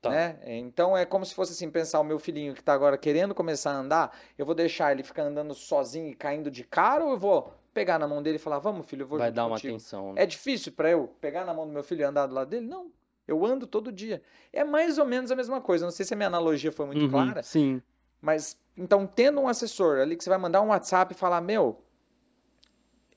[0.00, 0.08] Tá.
[0.08, 0.38] Né?
[0.46, 3.72] Então é como se fosse assim, pensar o meu filhinho que está agora querendo começar
[3.72, 7.18] a andar, eu vou deixar ele ficar andando sozinho e caindo de cara ou eu
[7.18, 9.74] vou pegar na mão dele e falar, vamos filho, eu vou Vai dar uma contigo.
[9.74, 10.14] atenção.
[10.14, 10.22] Né?
[10.22, 12.66] É difícil para eu pegar na mão do meu filho e andar do lado dele?
[12.66, 12.90] Não.
[13.26, 14.22] Eu ando todo dia.
[14.50, 15.84] É mais ou menos a mesma coisa.
[15.84, 17.42] Não sei se a minha analogia foi muito uhum, clara.
[17.42, 17.82] Sim.
[18.22, 21.78] Mas, então, tendo um assessor ali que você vai mandar um WhatsApp e falar, meu,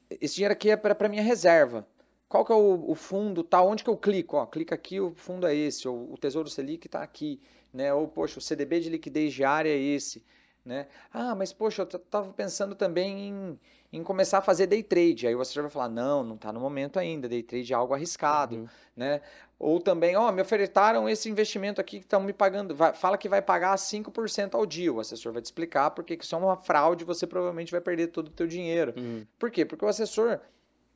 [0.10, 1.88] esse dinheiro aqui é para minha reserva.
[2.32, 3.62] Qual que é o, o, fundo, tá?
[3.62, 4.38] Onde que eu clico?
[4.38, 5.86] Ó, clica aqui, o fundo é esse.
[5.86, 7.42] Ou o Tesouro Selic está aqui.
[7.74, 7.94] Né?
[7.94, 10.24] Ou, poxa, o CDB de liquidez diária é esse.
[10.64, 10.88] Né?
[11.12, 13.60] Ah, mas poxa, eu estava pensando também em,
[13.92, 15.28] em começar a fazer day trade.
[15.28, 17.94] Aí o assessor vai falar: não, não está no momento ainda, day trade é algo
[17.94, 18.56] arriscado.
[18.56, 18.68] Uhum.
[18.96, 19.20] Né?
[19.60, 23.28] Ou também, ó, me ofertaram esse investimento aqui que estão me pagando, vai, fala que
[23.28, 24.94] vai pagar 5% ao dia.
[24.94, 28.30] O assessor vai te explicar porque isso é uma fraude, você provavelmente vai perder todo
[28.30, 28.94] o teu dinheiro.
[28.96, 29.28] Uhum.
[29.38, 29.66] Por quê?
[29.66, 30.40] Porque o assessor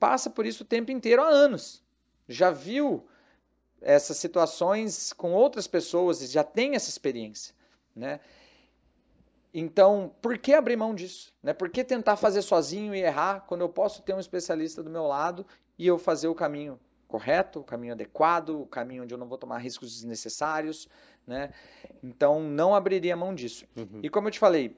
[0.05, 1.83] passa por isso o tempo inteiro há anos.
[2.27, 3.07] Já viu
[3.81, 7.55] essas situações com outras pessoas e já tem essa experiência,
[7.95, 8.19] né?
[9.51, 11.33] Então, por que abrir mão disso?
[11.41, 11.53] Né?
[11.53, 15.07] Por que tentar fazer sozinho e errar quando eu posso ter um especialista do meu
[15.07, 15.43] lado
[15.75, 19.39] e eu fazer o caminho correto, o caminho adequado, o caminho onde eu não vou
[19.39, 20.87] tomar riscos desnecessários,
[21.25, 21.51] né?
[22.03, 23.65] Então, não abriria mão disso.
[23.75, 24.01] Uhum.
[24.03, 24.77] E como eu te falei,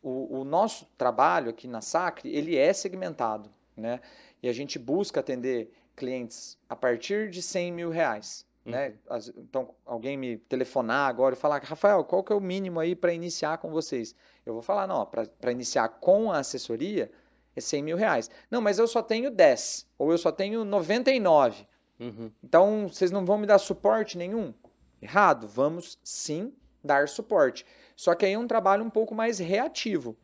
[0.00, 4.00] o, o, nosso trabalho aqui na Sacre, ele é segmentado, né?
[4.42, 8.46] E a gente busca atender clientes a partir de 100 mil reais.
[8.64, 8.94] Né?
[9.10, 9.32] Uhum.
[9.38, 13.12] Então, alguém me telefonar agora e falar, Rafael, qual que é o mínimo aí para
[13.12, 14.14] iniciar com vocês?
[14.44, 17.10] Eu vou falar, não, para iniciar com a assessoria
[17.56, 18.30] é 100 mil reais.
[18.50, 21.66] Não, mas eu só tenho 10, ou eu só tenho 99.
[21.98, 22.30] Uhum.
[22.42, 24.54] Então, vocês não vão me dar suporte nenhum?
[25.02, 27.64] Errado, vamos sim dar suporte.
[27.96, 30.16] Só que aí é um trabalho um pouco mais reativo.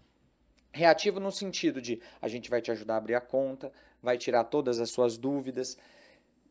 [0.77, 3.72] Reativo no sentido de a gente vai te ajudar a abrir a conta,
[4.03, 5.79] vai tirar todas as suas dúvidas,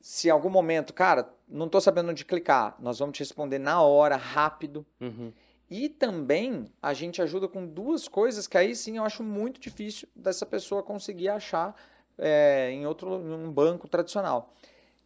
[0.01, 3.81] se em algum momento, cara, não estou sabendo onde clicar, nós vamos te responder na
[3.81, 4.83] hora, rápido.
[4.99, 5.31] Uhum.
[5.69, 10.07] E também a gente ajuda com duas coisas que aí sim eu acho muito difícil
[10.15, 11.75] dessa pessoa conseguir achar
[12.17, 14.51] é, em outro em um banco tradicional.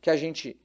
[0.01, 0.57] Que a gente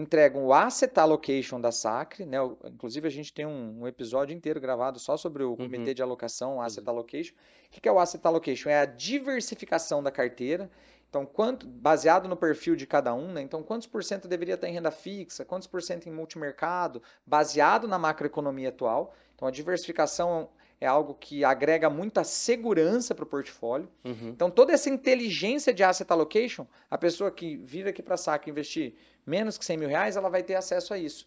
[0.00, 2.38] entrega o asset allocation da Sacre, né?
[2.64, 5.56] Inclusive a gente tem um, um episódio inteiro gravado só sobre o uhum.
[5.56, 6.94] comitê de alocação, asset uhum.
[6.94, 7.34] allocation.
[7.34, 8.68] O que é o asset allocation?
[8.70, 10.70] É a diversificação da carteira.
[11.08, 13.40] Então, quanto, baseado no perfil de cada um, né?
[13.40, 17.88] Então, quantos por cento deveria estar em renda fixa, quantos por cento em multimercado, baseado
[17.88, 19.14] na macroeconomia atual.
[19.34, 23.88] Então, a diversificação é algo que agrega muita segurança para o portfólio.
[24.04, 24.28] Uhum.
[24.28, 28.48] Então, toda essa inteligência de asset allocation, a pessoa que vir aqui para a SAC
[28.48, 28.94] investir
[29.28, 31.26] menos que 100 mil reais, ela vai ter acesso a isso.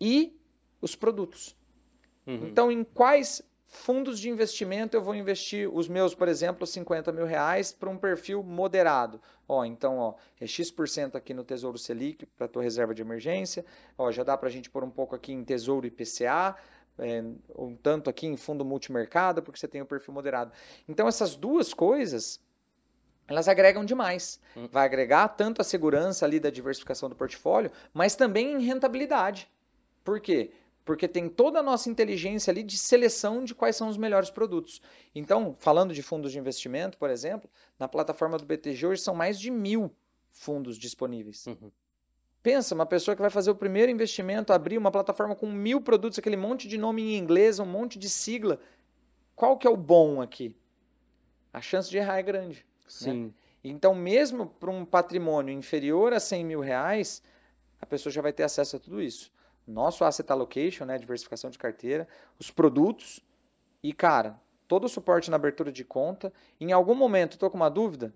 [0.00, 0.38] E
[0.80, 1.56] os produtos.
[2.26, 2.46] Uhum.
[2.48, 7.24] Então, em quais Fundos de investimento, eu vou investir os meus, por exemplo, 50 mil
[7.24, 9.22] reais para um perfil moderado.
[9.48, 13.64] Ó, então, ó, é X% aqui no Tesouro Selic para a tua reserva de emergência.
[13.96, 16.56] Ó, já dá para a gente pôr um pouco aqui em Tesouro IPCA,
[16.98, 17.22] é,
[17.56, 20.50] um tanto aqui em fundo multimercado, porque você tem o um perfil moderado.
[20.88, 22.40] Então, essas duas coisas,
[23.30, 24.38] elas agregam demais.
[24.56, 24.68] Hum.
[24.70, 29.48] Vai agregar tanto a segurança ali da diversificação do portfólio, mas também em rentabilidade.
[30.04, 30.50] Por quê?
[30.84, 34.82] porque tem toda a nossa inteligência ali de seleção de quais são os melhores produtos.
[35.14, 39.38] Então, falando de fundos de investimento, por exemplo, na plataforma do BTG hoje são mais
[39.38, 39.94] de mil
[40.32, 41.46] fundos disponíveis.
[41.46, 41.70] Uhum.
[42.42, 46.18] Pensa, uma pessoa que vai fazer o primeiro investimento, abrir uma plataforma com mil produtos,
[46.18, 48.58] aquele monte de nome em inglês, um monte de sigla.
[49.36, 50.56] Qual que é o bom aqui?
[51.52, 52.66] A chance de errar é grande.
[53.06, 53.12] Né?
[53.12, 53.24] Sim.
[53.24, 53.30] Né?
[53.62, 57.22] Então, mesmo para um patrimônio inferior a 100 mil reais,
[57.80, 59.30] a pessoa já vai ter acesso a tudo isso
[59.70, 62.06] nosso asset allocation, né, diversificação de carteira,
[62.38, 63.20] os produtos
[63.82, 64.38] e, cara,
[64.68, 66.32] todo o suporte na abertura de conta.
[66.60, 68.12] Em algum momento, estou com uma dúvida,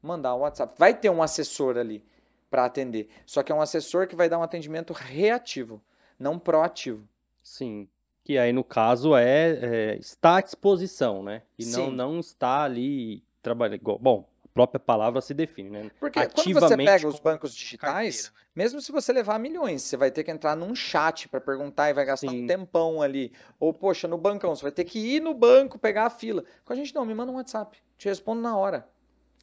[0.00, 0.74] mandar um WhatsApp.
[0.78, 2.04] Vai ter um assessor ali
[2.50, 3.08] para atender.
[3.26, 5.82] Só que é um assessor que vai dar um atendimento reativo,
[6.18, 7.06] não proativo.
[7.42, 7.88] Sim.
[8.24, 11.42] Que aí, no caso, é, é está à disposição, né?
[11.58, 13.80] E não, não está ali trabalhando.
[13.98, 15.90] Bom, própria palavra se define, né?
[15.98, 19.96] Porque Ativamente quando você pega os bancos digitais, carteira, mesmo se você levar milhões, você
[19.96, 22.44] vai ter que entrar num chat para perguntar e vai gastar Sim.
[22.44, 23.32] um tempão ali.
[23.58, 26.44] Ou, poxa, no bancão, você vai ter que ir no banco pegar a fila.
[26.64, 27.78] Com a gente não, me manda um WhatsApp.
[27.96, 28.86] Te respondo na hora.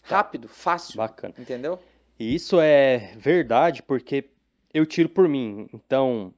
[0.08, 0.18] Tá.
[0.18, 0.98] Rápido, fácil.
[0.98, 1.34] Bacana.
[1.38, 1.80] Entendeu?
[2.20, 4.30] E isso é verdade porque
[4.74, 5.68] eu tiro por mim.
[5.74, 6.34] Então,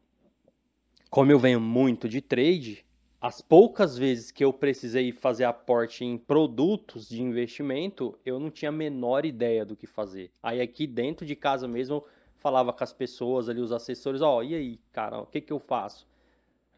[1.09, 2.85] como eu venho muito de trade,
[3.21, 8.69] as poucas vezes que eu precisei fazer aporte em produtos de investimento, eu não tinha
[8.69, 10.31] a menor ideia do que fazer.
[10.41, 12.03] Aí aqui dentro de casa mesmo,
[12.37, 15.53] falava com as pessoas ali, os assessores, ó, oh, e aí, cara, o que que
[15.53, 16.07] eu faço?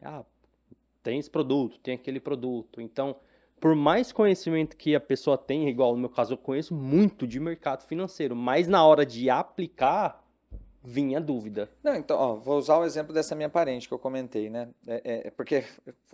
[0.02, 0.22] Ah,
[1.02, 2.78] tem esse produto, tem aquele produto.
[2.78, 3.16] Então,
[3.58, 7.40] por mais conhecimento que a pessoa tenha, igual no meu caso, eu conheço muito de
[7.40, 10.22] mercado financeiro, mas na hora de aplicar,
[10.84, 11.70] vinha dúvida.
[11.82, 14.68] Não, então, ó, vou usar o exemplo dessa minha parente que eu comentei, né?
[14.86, 15.64] É, é, é porque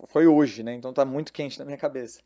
[0.07, 0.73] foi hoje, né?
[0.73, 2.21] Então tá muito quente na minha cabeça.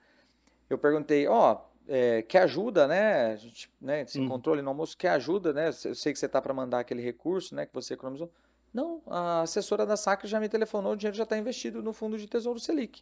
[0.70, 3.34] Eu perguntei, ó, é, quer ajuda, né?
[3.34, 4.26] A gente né, se hum.
[4.26, 5.70] encontrou ali no almoço, quer ajuda, né?
[5.84, 7.66] Eu sei que você tá para mandar aquele recurso, né?
[7.66, 8.32] Que você economizou.
[8.72, 12.18] Não, a assessora da Sacra já me telefonou, o dinheiro já está investido no fundo
[12.18, 13.02] de Tesouro Selic.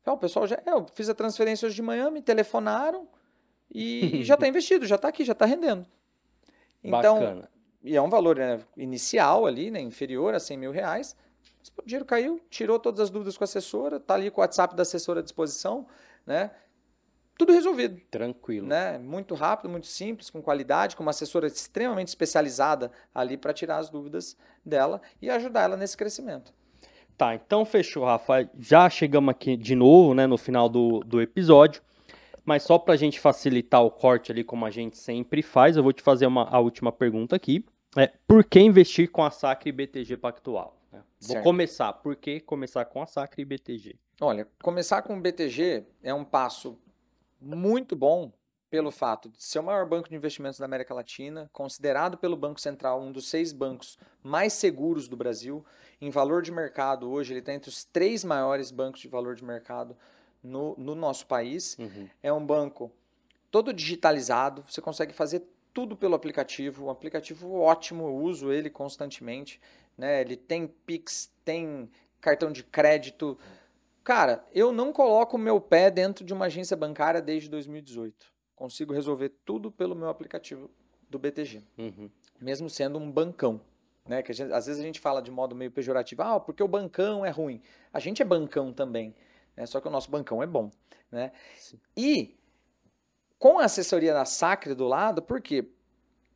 [0.00, 0.62] Então, o pessoal já.
[0.64, 3.08] É, eu fiz a transferência hoje de manhã, me telefonaram
[3.72, 5.84] e, e já está investido, já está aqui, já está rendendo.
[6.84, 11.16] Então, Bacana e é um valor né, inicial ali, né, inferior a 100 mil reais.
[11.78, 14.74] o dinheiro caiu, tirou todas as dúvidas com a assessora, está ali com o WhatsApp
[14.74, 15.86] da assessora à disposição.
[16.26, 16.50] né?
[17.38, 18.00] Tudo resolvido.
[18.10, 18.66] Tranquilo.
[18.66, 18.98] Né?
[18.98, 23.90] Muito rápido, muito simples, com qualidade, com uma assessora extremamente especializada ali para tirar as
[23.90, 26.52] dúvidas dela e ajudar ela nesse crescimento.
[27.16, 28.48] Tá, então fechou, Rafa.
[28.58, 31.82] Já chegamos aqui de novo, né, no final do, do episódio.
[32.46, 35.82] Mas só para a gente facilitar o corte ali, como a gente sempre faz, eu
[35.82, 37.66] vou te fazer uma, a última pergunta aqui.
[37.96, 40.80] É, por que investir com a Sacre e BTG Pactual?
[40.92, 41.02] Né?
[41.22, 41.92] Vou começar.
[41.94, 43.96] Por que começar com a Sacre e BTG?
[44.20, 46.78] Olha, começar com o BTG é um passo
[47.40, 48.32] muito bom
[48.70, 52.60] pelo fato de ser o maior banco de investimentos da América Latina, considerado pelo Banco
[52.60, 55.64] Central um dos seis bancos mais seguros do Brasil.
[56.00, 59.44] Em valor de mercado, hoje ele está entre os três maiores bancos de valor de
[59.44, 59.96] mercado
[60.46, 61.76] no, no nosso país.
[61.78, 62.08] Uhum.
[62.22, 62.90] É um banco
[63.50, 65.42] todo digitalizado, você consegue fazer
[65.72, 69.60] tudo pelo aplicativo, um aplicativo ótimo, eu uso ele constantemente.
[69.96, 70.20] Né?
[70.20, 71.90] Ele tem Pix, tem
[72.20, 73.38] cartão de crédito.
[74.02, 78.26] Cara, eu não coloco meu pé dentro de uma agência bancária desde 2018.
[78.54, 80.70] Consigo resolver tudo pelo meu aplicativo
[81.10, 82.10] do BTG, uhum.
[82.40, 83.60] mesmo sendo um bancão.
[84.06, 84.22] Né?
[84.22, 87.24] Que gente, às vezes a gente fala de modo meio pejorativo, ah, porque o bancão
[87.24, 87.60] é ruim.
[87.92, 89.14] A gente é bancão também
[89.56, 89.66] né?
[89.66, 90.70] só que o nosso bancão é bom.
[91.10, 91.32] Né?
[91.96, 92.36] E
[93.38, 95.68] com a assessoria da Sacre do lado, por quê?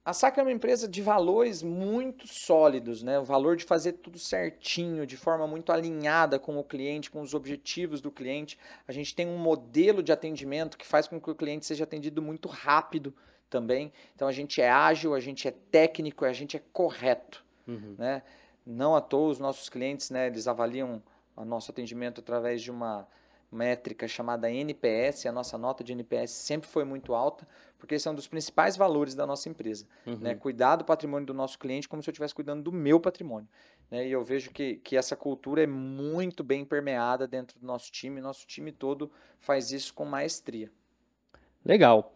[0.05, 3.19] A Sacre é uma empresa de valores muito sólidos, né?
[3.19, 7.35] O valor de fazer tudo certinho, de forma muito alinhada com o cliente, com os
[7.35, 8.59] objetivos do cliente.
[8.89, 12.23] A gente tem um modelo de atendimento que faz com que o cliente seja atendido
[12.23, 13.15] muito rápido
[13.51, 13.93] também.
[14.15, 17.95] Então a gente é ágil, a gente é técnico, a gente é correto, uhum.
[17.99, 18.23] né?
[18.65, 20.29] Não à toa os nossos clientes, né?
[20.29, 21.03] Eles avaliam
[21.41, 23.07] o nosso atendimento através de uma
[23.51, 25.27] métrica chamada NPS.
[25.27, 27.47] A nossa nota de NPS sempre foi muito alta,
[27.79, 29.87] porque esse é um dos principais valores da nossa empresa.
[30.07, 30.19] Uhum.
[30.19, 30.35] Né?
[30.35, 33.49] Cuidar do patrimônio do nosso cliente como se eu estivesse cuidando do meu patrimônio.
[33.91, 34.07] Né?
[34.07, 38.21] E eu vejo que, que essa cultura é muito bem permeada dentro do nosso time.
[38.21, 40.71] Nosso time todo faz isso com maestria.
[41.65, 42.15] Legal.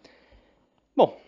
[0.97, 1.19] Bom,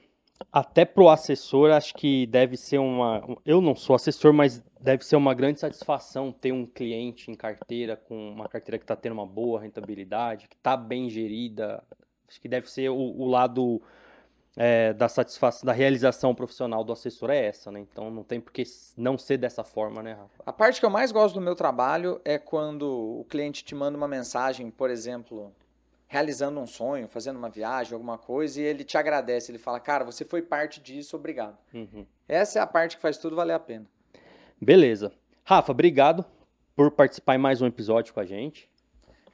[0.53, 3.23] até para o assessor, acho que deve ser uma.
[3.45, 7.97] Eu não sou assessor, mas deve ser uma grande satisfação ter um cliente em carteira,
[7.97, 11.83] com uma carteira que está tendo uma boa rentabilidade, que está bem gerida.
[12.29, 13.81] Acho que deve ser o, o lado
[14.57, 17.81] é, da satisfação, da realização profissional do assessor é essa, né?
[17.81, 18.65] Então não tem por que
[18.97, 20.43] não ser dessa forma, né, Rafa?
[20.45, 23.97] A parte que eu mais gosto do meu trabalho é quando o cliente te manda
[23.97, 25.53] uma mensagem, por exemplo
[26.07, 29.51] realizando um sonho, fazendo uma viagem, alguma coisa, e ele te agradece.
[29.51, 31.59] Ele fala, cara, você foi parte disso, obrigado.
[31.75, 32.07] Uhum.
[32.29, 33.87] Essa é a parte que faz tudo valer a pena.
[34.61, 35.13] Beleza.
[35.45, 36.25] Rafa, obrigado
[36.75, 38.71] por participar em mais um episódio com a gente.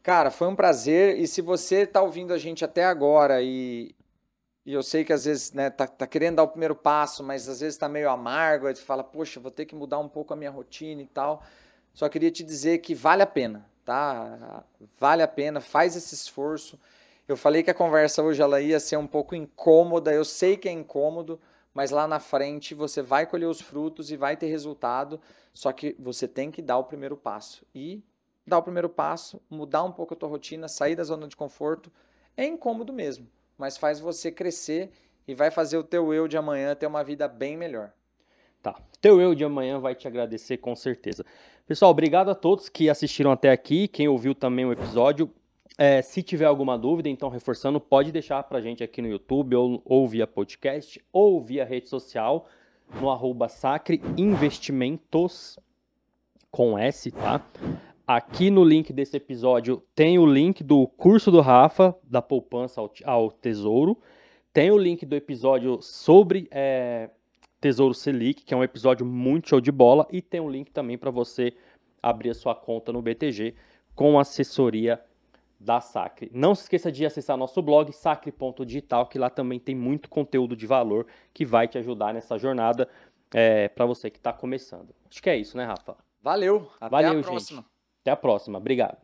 [0.03, 1.18] Cara, foi um prazer.
[1.18, 3.95] E se você está ouvindo a gente até agora e,
[4.64, 7.49] e eu sei que às vezes né, tá, tá querendo dar o primeiro passo, mas
[7.49, 10.33] às vezes está meio amargo, aí você fala, poxa, vou ter que mudar um pouco
[10.33, 11.43] a minha rotina e tal.
[11.93, 14.64] Só queria te dizer que vale a pena tá?
[14.99, 16.78] Vale a pena, faz esse esforço.
[17.26, 20.68] Eu falei que a conversa hoje ela ia ser um pouco incômoda, eu sei que
[20.68, 21.41] é incômodo,
[21.72, 25.20] mas lá na frente você vai colher os frutos e vai ter resultado,
[25.55, 27.64] só que você tem que dar o primeiro passo.
[27.74, 28.03] E
[28.47, 31.93] dar o primeiro passo, mudar um pouco a tua rotina, sair da zona de conforto,
[32.37, 34.91] é incômodo mesmo, mas faz você crescer
[35.26, 37.93] e vai fazer o teu eu de amanhã ter uma vida bem melhor.
[38.62, 38.80] Tá.
[39.01, 41.24] Teu eu de amanhã vai te agradecer com certeza.
[41.66, 45.30] Pessoal, obrigado a todos que assistiram até aqui, quem ouviu também o episódio.
[45.78, 49.80] É, se tiver alguma dúvida, então reforçando, pode deixar pra gente aqui no YouTube, ou,
[49.84, 52.48] ou via podcast, ou via rede social,
[53.00, 55.56] no arroba Sacre Investimentos,
[56.50, 57.40] com S, tá?
[58.06, 62.92] Aqui no link desse episódio tem o link do curso do Rafa, da poupança ao,
[63.04, 63.96] ao tesouro.
[64.52, 67.08] Tem o link do episódio sobre é,
[67.62, 70.98] Tesouro Selic, que é um episódio muito show de bola, e tem um link também
[70.98, 71.54] para você
[72.02, 73.54] abrir a sua conta no BTG
[73.94, 75.00] com assessoria
[75.60, 76.28] da Sacre.
[76.34, 80.66] Não se esqueça de acessar nosso blog sacre.digital, que lá também tem muito conteúdo de
[80.66, 82.88] valor que vai te ajudar nessa jornada
[83.32, 84.92] é, para você que está começando.
[85.08, 85.96] Acho que é isso, né, Rafa?
[86.20, 86.68] Valeu.
[86.80, 87.60] Até Valeu, a próxima.
[87.60, 87.70] Gente.
[88.00, 88.58] Até a próxima.
[88.58, 88.98] Obrigado.